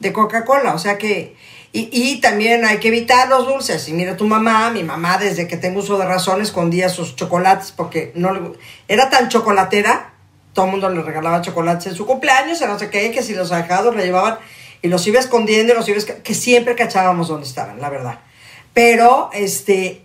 de 0.00 0.12
Coca-Cola, 0.12 0.74
o 0.74 0.78
sea 0.78 0.98
que, 0.98 1.36
y, 1.72 1.88
y 1.92 2.20
también 2.20 2.64
hay 2.64 2.78
que 2.78 2.88
evitar 2.88 3.28
los 3.28 3.46
dulces. 3.46 3.88
Y 3.88 3.92
mira 3.92 4.16
tu 4.16 4.26
mamá, 4.26 4.70
mi 4.70 4.82
mamá 4.82 5.18
desde 5.18 5.46
que 5.46 5.56
tengo 5.56 5.80
uso 5.80 5.98
de 5.98 6.06
razón 6.06 6.40
escondía 6.40 6.88
sus 6.88 7.16
chocolates 7.16 7.72
porque 7.72 8.12
no 8.14 8.32
le, 8.32 8.40
era 8.88 9.10
tan 9.10 9.28
chocolatera, 9.28 10.12
todo 10.54 10.66
el 10.66 10.72
mundo 10.72 10.88
le 10.88 11.02
regalaba 11.02 11.42
chocolates 11.42 11.86
en 11.88 11.94
su 11.94 12.06
cumpleaños, 12.06 12.60
o 12.62 12.66
no 12.66 12.78
sé 12.78 12.90
qué, 12.90 13.10
que 13.10 13.22
si 13.22 13.34
los 13.34 13.52
ahijados 13.52 13.94
le 13.94 14.04
llevaban 14.04 14.38
y 14.82 14.88
los 14.88 15.06
iba 15.06 15.20
escondiendo 15.20 15.72
y 15.72 15.76
los 15.76 15.88
iba, 15.88 16.00
que 16.22 16.34
siempre 16.34 16.74
cachábamos 16.74 17.28
dónde 17.28 17.46
estaban, 17.46 17.80
la 17.80 17.90
verdad. 17.90 18.18
Pero, 18.72 19.30
este, 19.32 20.02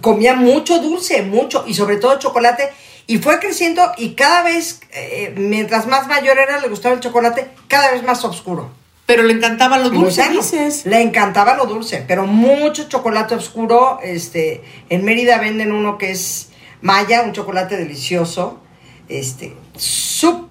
comía 0.00 0.34
mucho 0.34 0.78
dulce, 0.78 1.22
mucho, 1.22 1.64
y 1.66 1.74
sobre 1.74 1.96
todo 1.96 2.18
chocolate, 2.18 2.70
y 3.06 3.18
fue 3.18 3.38
creciendo 3.38 3.92
y 3.96 4.14
cada 4.14 4.42
vez, 4.42 4.80
eh, 4.92 5.34
mientras 5.36 5.86
más 5.86 6.06
mayor 6.06 6.38
era, 6.38 6.60
le 6.60 6.68
gustaba 6.68 6.94
el 6.94 7.00
chocolate, 7.00 7.48
cada 7.68 7.90
vez 7.92 8.02
más 8.02 8.24
oscuro. 8.24 8.70
Pero 9.06 9.24
le 9.24 9.32
encantaban 9.32 9.82
los 9.82 9.92
dulces, 9.92 10.30
dices. 10.30 10.86
Le 10.86 11.00
encantaba 11.02 11.54
lo 11.54 11.66
dulce, 11.66 12.04
pero 12.06 12.26
mucho 12.26 12.88
chocolate 12.88 13.34
oscuro. 13.34 13.98
Este, 14.02 14.62
en 14.88 15.04
Mérida 15.04 15.38
venden 15.38 15.72
uno 15.72 15.98
que 15.98 16.12
es 16.12 16.50
Maya, 16.80 17.22
un 17.22 17.32
chocolate 17.32 17.76
delicioso. 17.76 18.60
Este, 19.08 19.54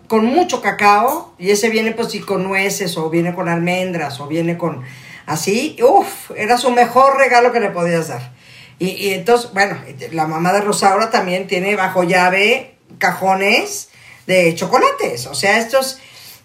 con 0.07 0.25
mucho 0.25 0.61
cacao. 0.61 1.33
Y 1.39 1.51
ese 1.51 1.69
viene 1.69 1.91
pues 1.91 2.11
sí 2.11 2.19
con 2.19 2.43
nueces, 2.43 2.97
o 2.97 3.09
viene 3.09 3.33
con 3.33 3.47
almendras, 3.47 4.19
o 4.19 4.27
viene 4.27 4.57
con 4.57 4.83
así. 5.25 5.77
Uf, 5.81 6.31
era 6.35 6.57
su 6.57 6.71
mejor 6.71 7.17
regalo 7.17 7.53
que 7.53 7.61
le 7.61 7.69
podías 7.69 8.09
dar. 8.09 8.33
Y, 8.79 8.89
y 8.89 9.13
entonces, 9.13 9.53
bueno, 9.53 9.77
la 10.11 10.27
mamá 10.27 10.51
de 10.53 10.61
Rosaura 10.61 11.09
también 11.09 11.47
tiene 11.47 11.75
bajo 11.75 12.03
llave 12.03 12.75
cajones 12.97 13.89
de 14.27 14.53
chocolates. 14.55 15.27
O 15.27 15.35
sea, 15.35 15.59
estos, 15.59 15.99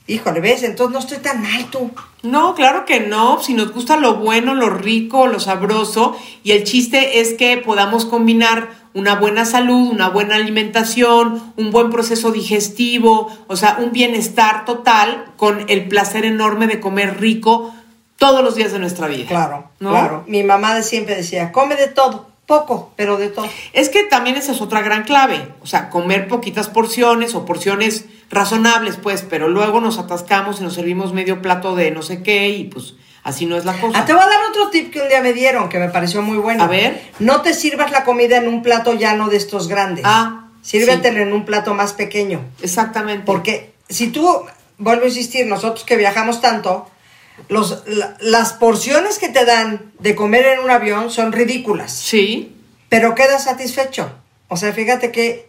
híjole, 0.06 0.40
¿ves? 0.40 0.62
Entonces 0.62 0.92
no 0.92 0.98
estoy 1.00 1.18
tan 1.18 1.44
alto. 1.44 1.90
No, 2.22 2.54
claro 2.54 2.84
que 2.84 3.00
no. 3.00 3.42
Si 3.42 3.54
nos 3.54 3.72
gusta 3.72 3.96
lo 3.96 4.16
bueno, 4.16 4.54
lo 4.54 4.70
rico, 4.70 5.26
lo 5.26 5.40
sabroso, 5.40 6.16
y 6.42 6.52
el 6.52 6.64
chiste 6.64 7.20
es 7.20 7.34
que 7.34 7.58
podamos 7.58 8.04
combinar 8.04 8.68
una 8.94 9.16
buena 9.16 9.44
salud, 9.44 9.90
una 9.90 10.08
buena 10.08 10.36
alimentación, 10.36 11.52
un 11.56 11.70
buen 11.70 11.90
proceso 11.90 12.32
digestivo, 12.32 13.30
o 13.46 13.56
sea, 13.56 13.76
un 13.78 13.92
bienestar 13.92 14.64
total 14.64 15.32
con 15.36 15.68
el 15.68 15.86
placer 15.88 16.24
enorme 16.24 16.66
de 16.66 16.80
comer 16.80 17.20
rico 17.20 17.74
todos 18.16 18.42
los 18.42 18.54
días 18.54 18.72
de 18.72 18.78
nuestra 18.78 19.06
vida. 19.06 19.26
Claro, 19.28 19.70
¿no? 19.80 19.90
claro. 19.90 20.24
Mi 20.26 20.42
mamá 20.42 20.82
siempre 20.82 21.14
decía, 21.14 21.52
come 21.52 21.76
de 21.76 21.88
todo, 21.88 22.28
poco, 22.46 22.92
pero 22.96 23.18
de 23.18 23.28
todo. 23.28 23.48
Es 23.72 23.88
que 23.88 24.04
también 24.04 24.36
esa 24.36 24.52
es 24.52 24.60
otra 24.60 24.80
gran 24.80 25.02
clave, 25.04 25.48
o 25.60 25.66
sea, 25.66 25.90
comer 25.90 26.28
poquitas 26.28 26.68
porciones 26.68 27.34
o 27.34 27.44
porciones 27.44 28.06
razonables, 28.30 28.96
pues, 28.96 29.22
pero 29.28 29.48
luego 29.48 29.80
nos 29.80 29.98
atascamos 29.98 30.60
y 30.60 30.64
nos 30.64 30.74
servimos 30.74 31.12
medio 31.12 31.42
plato 31.42 31.74
de 31.74 31.90
no 31.90 32.02
sé 32.02 32.22
qué 32.22 32.48
y 32.48 32.64
pues 32.64 32.94
así 33.22 33.46
no 33.46 33.56
es 33.56 33.64
la 33.64 33.74
cosa. 33.80 33.98
Ah, 33.98 34.04
te 34.04 34.12
voy 34.12 34.22
a 34.22 34.26
dar 34.26 34.38
otro 34.48 34.68
tip 34.70 34.92
que 34.92 35.00
un 35.00 35.08
día 35.08 35.20
me 35.20 35.32
dieron 35.32 35.68
que 35.68 35.78
me 35.78 35.88
pareció 35.88 36.22
muy 36.22 36.38
bueno. 36.38 36.62
A 36.62 36.68
ver. 36.68 37.02
No 37.18 37.42
te 37.42 37.54
sirvas 37.54 37.90
la 37.90 38.04
comida 38.04 38.36
en 38.36 38.48
un 38.48 38.62
plato 38.62 38.94
llano 38.94 39.28
de 39.28 39.36
estos 39.36 39.68
grandes. 39.68 40.04
Ah, 40.06 40.44
Sírvetela 40.62 41.20
en 41.20 41.32
un 41.32 41.44
plato 41.44 41.74
más 41.74 41.92
pequeño. 41.92 42.40
Exactamente. 42.60 43.24
Porque 43.24 43.74
si 43.88 44.08
tú, 44.08 44.28
vuelvo 44.78 45.04
a 45.04 45.08
insistir, 45.08 45.46
nosotros 45.46 45.84
que 45.84 45.96
viajamos 45.96 46.40
tanto, 46.40 46.88
los, 47.48 47.82
la- 47.86 48.16
las 48.20 48.52
porciones 48.54 49.18
que 49.18 49.28
te 49.28 49.44
dan 49.44 49.92
de 49.98 50.14
comer 50.14 50.46
en 50.46 50.60
un 50.60 50.70
avión 50.70 51.10
son 51.10 51.32
ridículas, 51.32 51.92
Sí, 51.92 52.54
pero 52.88 53.14
quedas 53.14 53.44
satisfecho. 53.44 54.10
O 54.48 54.56
sea, 54.56 54.72
fíjate 54.72 55.10
que, 55.10 55.48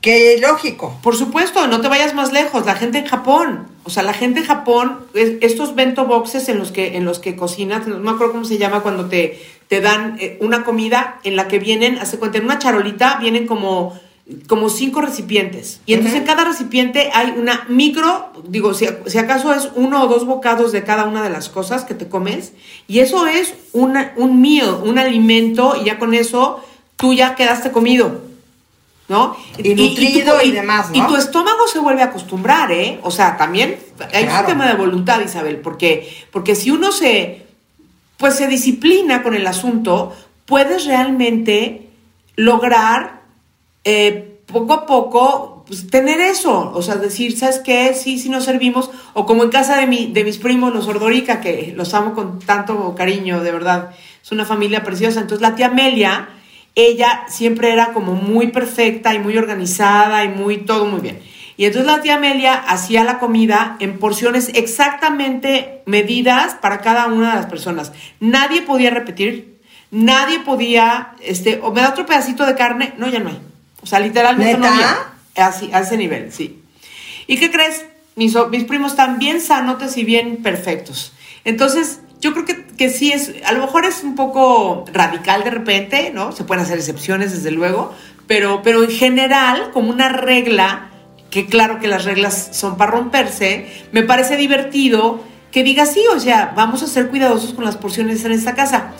que 0.00 0.38
lógico. 0.40 0.98
por 1.02 1.16
supuesto, 1.16 1.66
no 1.66 1.80
te 1.80 1.88
vayas 1.88 2.14
más 2.14 2.32
lejos, 2.32 2.64
la 2.66 2.74
gente 2.74 2.98
en 2.98 3.06
Japón, 3.06 3.66
o 3.84 3.90
sea, 3.90 4.02
la 4.02 4.12
gente 4.14 4.40
en 4.40 4.46
Japón, 4.46 5.06
es- 5.14 5.32
estos 5.40 5.74
bento 5.74 6.06
boxes 6.06 6.48
en 6.48 6.58
los 6.58 6.70
que, 6.72 6.96
en 6.96 7.04
los 7.04 7.18
que 7.18 7.36
cocinas, 7.36 7.86
no 7.86 7.98
me 7.98 8.10
acuerdo 8.10 8.32
cómo 8.32 8.44
se 8.44 8.58
llama 8.58 8.80
cuando 8.80 9.06
te, 9.06 9.42
te 9.68 9.80
dan 9.80 10.16
eh, 10.20 10.38
una 10.40 10.64
comida 10.64 11.18
en 11.24 11.36
la 11.36 11.48
que 11.48 11.58
vienen, 11.58 11.98
hace 11.98 12.18
cuenta, 12.18 12.38
en 12.38 12.44
una 12.44 12.58
charolita 12.58 13.16
vienen 13.20 13.46
como, 13.46 13.98
como 14.46 14.68
cinco 14.68 15.00
recipientes. 15.00 15.80
Y 15.86 15.94
entonces 15.94 16.18
en 16.20 16.26
cada 16.26 16.44
recipiente 16.44 17.10
hay 17.14 17.30
una 17.36 17.64
micro, 17.68 18.32
digo, 18.46 18.74
si, 18.74 18.86
si 19.06 19.18
acaso 19.18 19.52
es 19.52 19.70
uno 19.74 20.02
o 20.04 20.08
dos 20.08 20.26
bocados 20.26 20.72
de 20.72 20.84
cada 20.84 21.04
una 21.04 21.22
de 21.22 21.30
las 21.30 21.48
cosas 21.48 21.84
que 21.84 21.94
te 21.94 22.08
comes, 22.08 22.52
y 22.86 23.00
eso 23.00 23.26
es 23.26 23.54
una, 23.72 24.12
un 24.16 24.40
meal, 24.40 24.80
un 24.84 24.98
alimento, 24.98 25.74
y 25.80 25.86
ya 25.86 25.98
con 25.98 26.14
eso 26.14 26.60
tú 26.96 27.14
ya 27.14 27.34
quedaste 27.34 27.70
comido. 27.70 28.28
¿no? 29.08 29.36
Y 29.58 29.74
nutrido 29.74 30.40
y 30.40 30.52
demás, 30.52 30.90
¿no? 30.90 30.96
Y 30.96 31.06
tu 31.08 31.16
estómago 31.16 31.66
se 31.66 31.80
vuelve 31.80 32.00
a 32.02 32.04
acostumbrar, 32.04 32.70
¿eh? 32.70 33.00
O 33.02 33.10
sea, 33.10 33.36
también 33.36 33.76
hay 34.12 34.22
Claro. 34.22 34.42
un 34.42 34.46
tema 34.46 34.68
de 34.68 34.74
voluntad, 34.74 35.20
Isabel, 35.20 35.56
porque, 35.56 36.08
porque 36.30 36.54
si 36.54 36.70
uno 36.70 36.92
se, 36.92 37.44
pues 38.18 38.36
se 38.36 38.46
disciplina 38.46 39.24
con 39.24 39.34
el 39.34 39.48
asunto, 39.48 40.14
puedes 40.46 40.84
realmente 40.84 41.88
lograr 42.36 43.19
eh, 43.84 44.40
poco 44.46 44.72
a 44.72 44.86
poco 44.86 45.64
pues, 45.66 45.88
tener 45.88 46.20
eso, 46.20 46.72
o 46.74 46.82
sea, 46.82 46.96
decir, 46.96 47.38
¿sabes 47.38 47.60
qué? 47.60 47.94
Sí, 47.94 48.18
sí 48.18 48.28
nos 48.28 48.44
servimos, 48.44 48.90
o 49.14 49.26
como 49.26 49.44
en 49.44 49.50
casa 49.50 49.78
de, 49.78 49.86
mi, 49.86 50.06
de 50.06 50.24
mis 50.24 50.38
primos, 50.38 50.74
los 50.74 50.88
Ordorica, 50.88 51.40
que 51.40 51.72
los 51.76 51.94
amo 51.94 52.14
con 52.14 52.40
tanto 52.40 52.94
cariño, 52.96 53.40
de 53.42 53.52
verdad, 53.52 53.90
es 54.22 54.32
una 54.32 54.44
familia 54.44 54.82
preciosa, 54.82 55.20
entonces 55.20 55.42
la 55.42 55.54
tía 55.54 55.66
Amelia, 55.66 56.28
ella 56.74 57.24
siempre 57.28 57.72
era 57.72 57.92
como 57.92 58.14
muy 58.14 58.48
perfecta 58.48 59.14
y 59.14 59.18
muy 59.18 59.36
organizada 59.36 60.24
y 60.24 60.28
muy, 60.28 60.58
todo 60.58 60.86
muy 60.86 61.00
bien. 61.00 61.20
Y 61.56 61.66
entonces 61.66 61.90
la 61.90 62.00
tía 62.00 62.14
Amelia 62.14 62.54
hacía 62.54 63.04
la 63.04 63.18
comida 63.18 63.76
en 63.80 63.98
porciones 63.98 64.50
exactamente 64.54 65.82
medidas 65.84 66.54
para 66.54 66.80
cada 66.80 67.06
una 67.06 67.30
de 67.30 67.36
las 67.36 67.46
personas. 67.46 67.92
Nadie 68.18 68.62
podía 68.62 68.90
repetir, 68.90 69.60
nadie 69.90 70.40
podía, 70.40 71.14
este, 71.20 71.60
o 71.62 71.70
me 71.72 71.82
da 71.82 71.90
otro 71.90 72.06
pedacito 72.06 72.46
de 72.46 72.54
carne, 72.54 72.94
no, 72.96 73.08
ya 73.08 73.18
no 73.18 73.28
hay. 73.28 73.49
O 73.82 73.86
sea, 73.86 74.00
literalmente 74.00 74.58
no 74.58 74.66
había. 74.66 74.96
Así, 75.36 75.70
a 75.72 75.80
ese 75.80 75.96
nivel, 75.96 76.32
sí. 76.32 76.62
¿Y 77.26 77.38
qué 77.38 77.50
crees? 77.50 77.84
Mis, 78.16 78.34
mis 78.50 78.64
primos 78.64 78.92
están 78.92 79.18
bien 79.18 79.40
sanotes 79.40 79.96
y 79.96 80.04
bien 80.04 80.42
perfectos. 80.42 81.12
Entonces, 81.44 82.00
yo 82.20 82.32
creo 82.32 82.44
que, 82.44 82.66
que 82.66 82.90
sí 82.90 83.12
es, 83.12 83.32
a 83.46 83.52
lo 83.52 83.60
mejor 83.60 83.86
es 83.86 84.02
un 84.02 84.14
poco 84.14 84.84
radical 84.92 85.44
de 85.44 85.50
repente, 85.50 86.10
¿no? 86.12 86.32
Se 86.32 86.44
pueden 86.44 86.64
hacer 86.64 86.78
excepciones, 86.78 87.32
desde 87.32 87.50
luego, 87.50 87.94
pero, 88.26 88.62
pero 88.62 88.84
en 88.84 88.90
general, 88.90 89.70
como 89.72 89.90
una 89.90 90.08
regla, 90.08 90.90
que 91.30 91.46
claro 91.46 91.78
que 91.78 91.88
las 91.88 92.04
reglas 92.04 92.50
son 92.52 92.76
para 92.76 92.90
romperse, 92.90 93.66
me 93.92 94.02
parece 94.02 94.36
divertido 94.36 95.22
que 95.50 95.64
diga 95.64 95.86
sí, 95.86 96.04
o 96.14 96.20
sea, 96.20 96.52
vamos 96.54 96.82
a 96.82 96.86
ser 96.86 97.08
cuidadosos 97.08 97.54
con 97.54 97.64
las 97.64 97.76
porciones 97.76 98.24
en 98.24 98.32
esta 98.32 98.54
casa. 98.54 98.92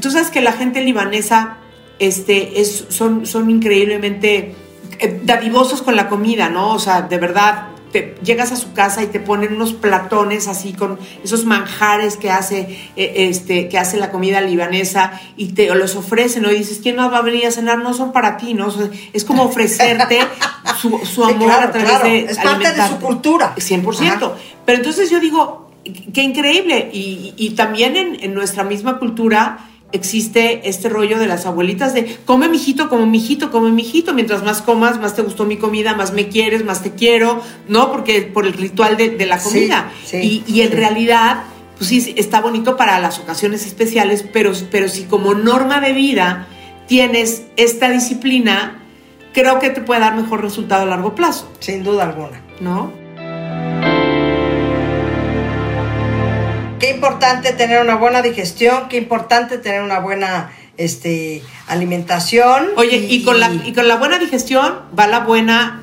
Tú 0.00 0.10
sabes 0.10 0.30
que 0.30 0.40
la 0.40 0.52
gente 0.52 0.82
libanesa 0.82 1.56
este, 1.98 2.60
es, 2.60 2.86
son, 2.88 3.26
son 3.26 3.50
increíblemente 3.50 4.54
eh, 4.98 5.20
dadivosos 5.24 5.82
con 5.82 5.96
la 5.96 6.08
comida, 6.08 6.48
¿no? 6.48 6.72
O 6.72 6.78
sea, 6.78 7.02
de 7.02 7.18
verdad, 7.18 7.68
te, 7.92 8.14
llegas 8.22 8.52
a 8.52 8.56
su 8.56 8.72
casa 8.72 9.02
y 9.02 9.06
te 9.06 9.20
ponen 9.20 9.54
unos 9.54 9.72
platones 9.72 10.48
así 10.48 10.72
con 10.72 10.98
esos 11.22 11.44
manjares 11.44 12.16
que 12.16 12.30
hace, 12.30 12.90
eh, 12.96 13.12
este, 13.28 13.68
que 13.68 13.78
hace 13.78 13.96
la 13.98 14.10
comida 14.10 14.40
libanesa 14.40 15.20
y 15.36 15.52
te 15.52 15.74
los 15.74 15.96
ofrecen, 15.96 16.42
¿no? 16.42 16.50
Y 16.50 16.58
dices, 16.58 16.80
¿quién 16.82 16.96
más 16.96 17.12
va 17.12 17.18
a 17.18 17.22
venir 17.22 17.46
a 17.46 17.50
cenar? 17.50 17.78
No 17.78 17.94
son 17.94 18.12
para 18.12 18.36
ti, 18.36 18.54
¿no? 18.54 18.68
O 18.68 18.70
sea, 18.70 18.88
es 19.12 19.24
como 19.24 19.44
ofrecerte 19.44 20.20
su, 20.80 20.98
su 21.04 21.24
Sí, 21.24 21.32
amor 21.32 21.48
claro, 21.48 21.68
a 21.68 21.72
través 21.72 21.90
claro. 21.90 22.08
de 22.08 22.18
Es 22.20 22.38
parte 22.38 22.72
de 22.72 22.88
su 22.88 22.98
cultura. 22.98 23.54
100%. 23.56 24.16
Ajá. 24.16 24.32
Pero 24.64 24.78
entonces 24.78 25.10
yo 25.10 25.20
digo, 25.20 25.70
qué 26.12 26.22
increíble. 26.22 26.90
Y, 26.92 27.34
y 27.36 27.50
también 27.50 27.96
en, 27.96 28.22
en 28.22 28.34
nuestra 28.34 28.64
misma 28.64 28.98
cultura 28.98 29.58
existe 29.92 30.68
este 30.68 30.88
rollo 30.88 31.18
de 31.18 31.26
las 31.26 31.46
abuelitas 31.46 31.94
de 31.94 32.16
come 32.24 32.48
mijito, 32.48 32.88
come 32.88 33.06
mijito, 33.06 33.50
come 33.50 33.70
mijito. 33.70 34.12
Mientras 34.14 34.42
más 34.42 34.62
comas, 34.62 34.98
más 35.00 35.14
te 35.14 35.22
gustó 35.22 35.44
mi 35.44 35.56
comida, 35.56 35.94
más 35.94 36.12
me 36.12 36.28
quieres, 36.28 36.64
más 36.64 36.82
te 36.82 36.92
quiero, 36.92 37.40
¿no? 37.68 37.90
Porque 37.92 38.22
por 38.22 38.46
el 38.46 38.52
ritual 38.52 38.96
de, 38.96 39.10
de 39.10 39.26
la 39.26 39.38
Sí, 39.38 39.48
comida. 39.48 39.90
sí, 40.04 40.44
y, 40.46 40.52
y 40.52 40.60
en 40.62 40.70
sí. 40.70 40.74
realidad, 40.76 41.44
pues 41.78 41.88
sí, 41.90 42.14
está 42.16 42.40
bonito 42.40 42.76
para 42.76 42.98
las 43.00 43.18
ocasiones 43.18 43.64
especiales, 43.66 44.24
pero, 44.32 44.52
pero 44.70 44.88
si 44.88 45.04
como 45.04 45.34
norma 45.34 45.80
de 45.80 45.92
vida 45.92 46.46
tienes 46.88 47.42
esta 47.56 47.88
disciplina, 47.90 48.82
creo 49.32 49.58
que 49.58 49.70
te 49.70 49.80
puede 49.80 50.00
dar 50.00 50.16
mejor 50.16 50.42
resultado 50.42 50.82
a 50.82 50.86
largo 50.86 51.14
plazo, 51.14 51.50
Sin 51.60 51.82
duda 51.84 52.04
alguna. 52.04 52.42
¿no? 52.60 52.92
Qué 56.78 56.90
importante 56.90 57.52
tener 57.52 57.80
una 57.80 57.96
buena 57.96 58.22
digestión, 58.22 58.88
qué 58.88 58.96
importante 58.98 59.58
tener 59.58 59.82
una 59.82 59.98
buena 60.00 60.52
este, 60.76 61.42
alimentación. 61.68 62.68
Oye, 62.76 62.96
y 62.96 63.24
con, 63.24 63.40
la, 63.40 63.50
y 63.52 63.72
con 63.72 63.88
la 63.88 63.96
buena 63.96 64.18
digestión 64.18 64.80
va 64.98 65.06
la 65.06 65.20
buena 65.20 65.82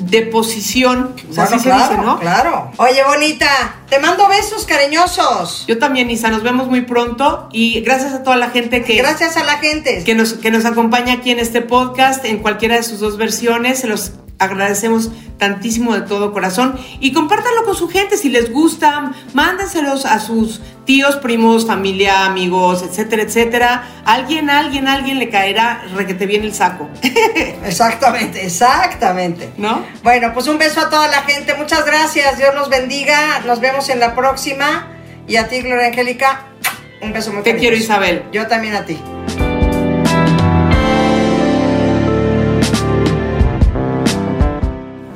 deposición. 0.00 1.14
O 1.30 1.32
sea, 1.32 1.44
Bueno, 1.44 1.56
así 1.56 1.64
claro, 1.64 1.84
se 1.86 1.90
dice, 1.92 2.02
¿no? 2.06 2.18
claro. 2.18 2.72
Oye, 2.76 3.02
bonita, 3.04 3.76
te 3.88 3.98
mando 3.98 4.26
besos 4.28 4.64
cariñosos. 4.64 5.64
Yo 5.68 5.78
también, 5.78 6.10
Isa, 6.10 6.28
nos 6.30 6.42
vemos 6.42 6.68
muy 6.68 6.82
pronto 6.82 7.48
y 7.52 7.80
gracias 7.80 8.12
a 8.12 8.22
toda 8.22 8.36
la 8.36 8.50
gente 8.50 8.82
que, 8.82 8.96
Gracias 8.96 9.36
a 9.36 9.44
la 9.44 9.58
gente. 9.58 10.02
que, 10.04 10.14
nos, 10.14 10.34
que 10.34 10.50
nos 10.50 10.64
acompaña 10.64 11.14
aquí 11.14 11.30
en 11.30 11.38
este 11.38 11.60
podcast, 11.62 12.24
en 12.24 12.38
cualquiera 12.38 12.76
de 12.76 12.82
sus 12.82 13.00
dos 13.00 13.16
versiones. 13.16 13.80
Se 13.80 13.86
los 13.86 14.12
agradecemos 14.42 15.10
tantísimo 15.38 15.94
de 15.94 16.02
todo 16.02 16.32
corazón 16.32 16.78
y 17.00 17.12
compártanlo 17.12 17.64
con 17.64 17.74
su 17.74 17.88
gente 17.88 18.16
si 18.16 18.28
les 18.28 18.52
gusta, 18.52 19.12
mándenselos 19.34 20.04
a 20.04 20.20
sus 20.20 20.60
tíos, 20.84 21.16
primos, 21.16 21.66
familia, 21.66 22.26
amigos, 22.26 22.82
etcétera, 22.82 23.22
etcétera. 23.22 23.82
Alguien, 24.04 24.50
alguien, 24.50 24.88
alguien 24.88 25.18
le 25.18 25.30
caerá 25.30 25.84
requete 25.94 26.26
bien 26.26 26.44
el 26.44 26.54
saco, 26.54 26.88
Exactamente, 27.64 28.44
exactamente. 28.44 29.50
¿no? 29.56 29.84
Bueno, 30.02 30.32
pues 30.34 30.46
un 30.48 30.58
beso 30.58 30.80
a 30.80 30.90
toda 30.90 31.08
la 31.08 31.22
gente. 31.22 31.54
Muchas 31.54 31.84
gracias. 31.84 32.38
Dios 32.38 32.54
nos 32.54 32.68
bendiga. 32.68 33.40
Nos 33.46 33.60
vemos 33.60 33.88
en 33.88 34.00
la 34.00 34.14
próxima. 34.14 34.88
Y 35.26 35.36
a 35.36 35.48
ti, 35.48 35.60
Gloria 35.60 35.86
Angélica, 35.86 36.46
un 37.00 37.12
beso 37.12 37.32
muy 37.32 37.42
Te 37.42 37.56
quiero. 37.56 37.76
Isabel. 37.76 38.24
Yo 38.32 38.46
también 38.46 38.74
a 38.74 38.84
ti. 38.84 38.98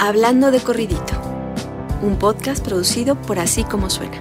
Hablando 0.06 0.52
de 0.52 0.60
Corridito, 0.60 1.20
un 2.00 2.16
podcast 2.16 2.64
producido 2.64 3.20
por 3.20 3.40
Así 3.40 3.64
como 3.64 3.90
Suena. 3.90 4.20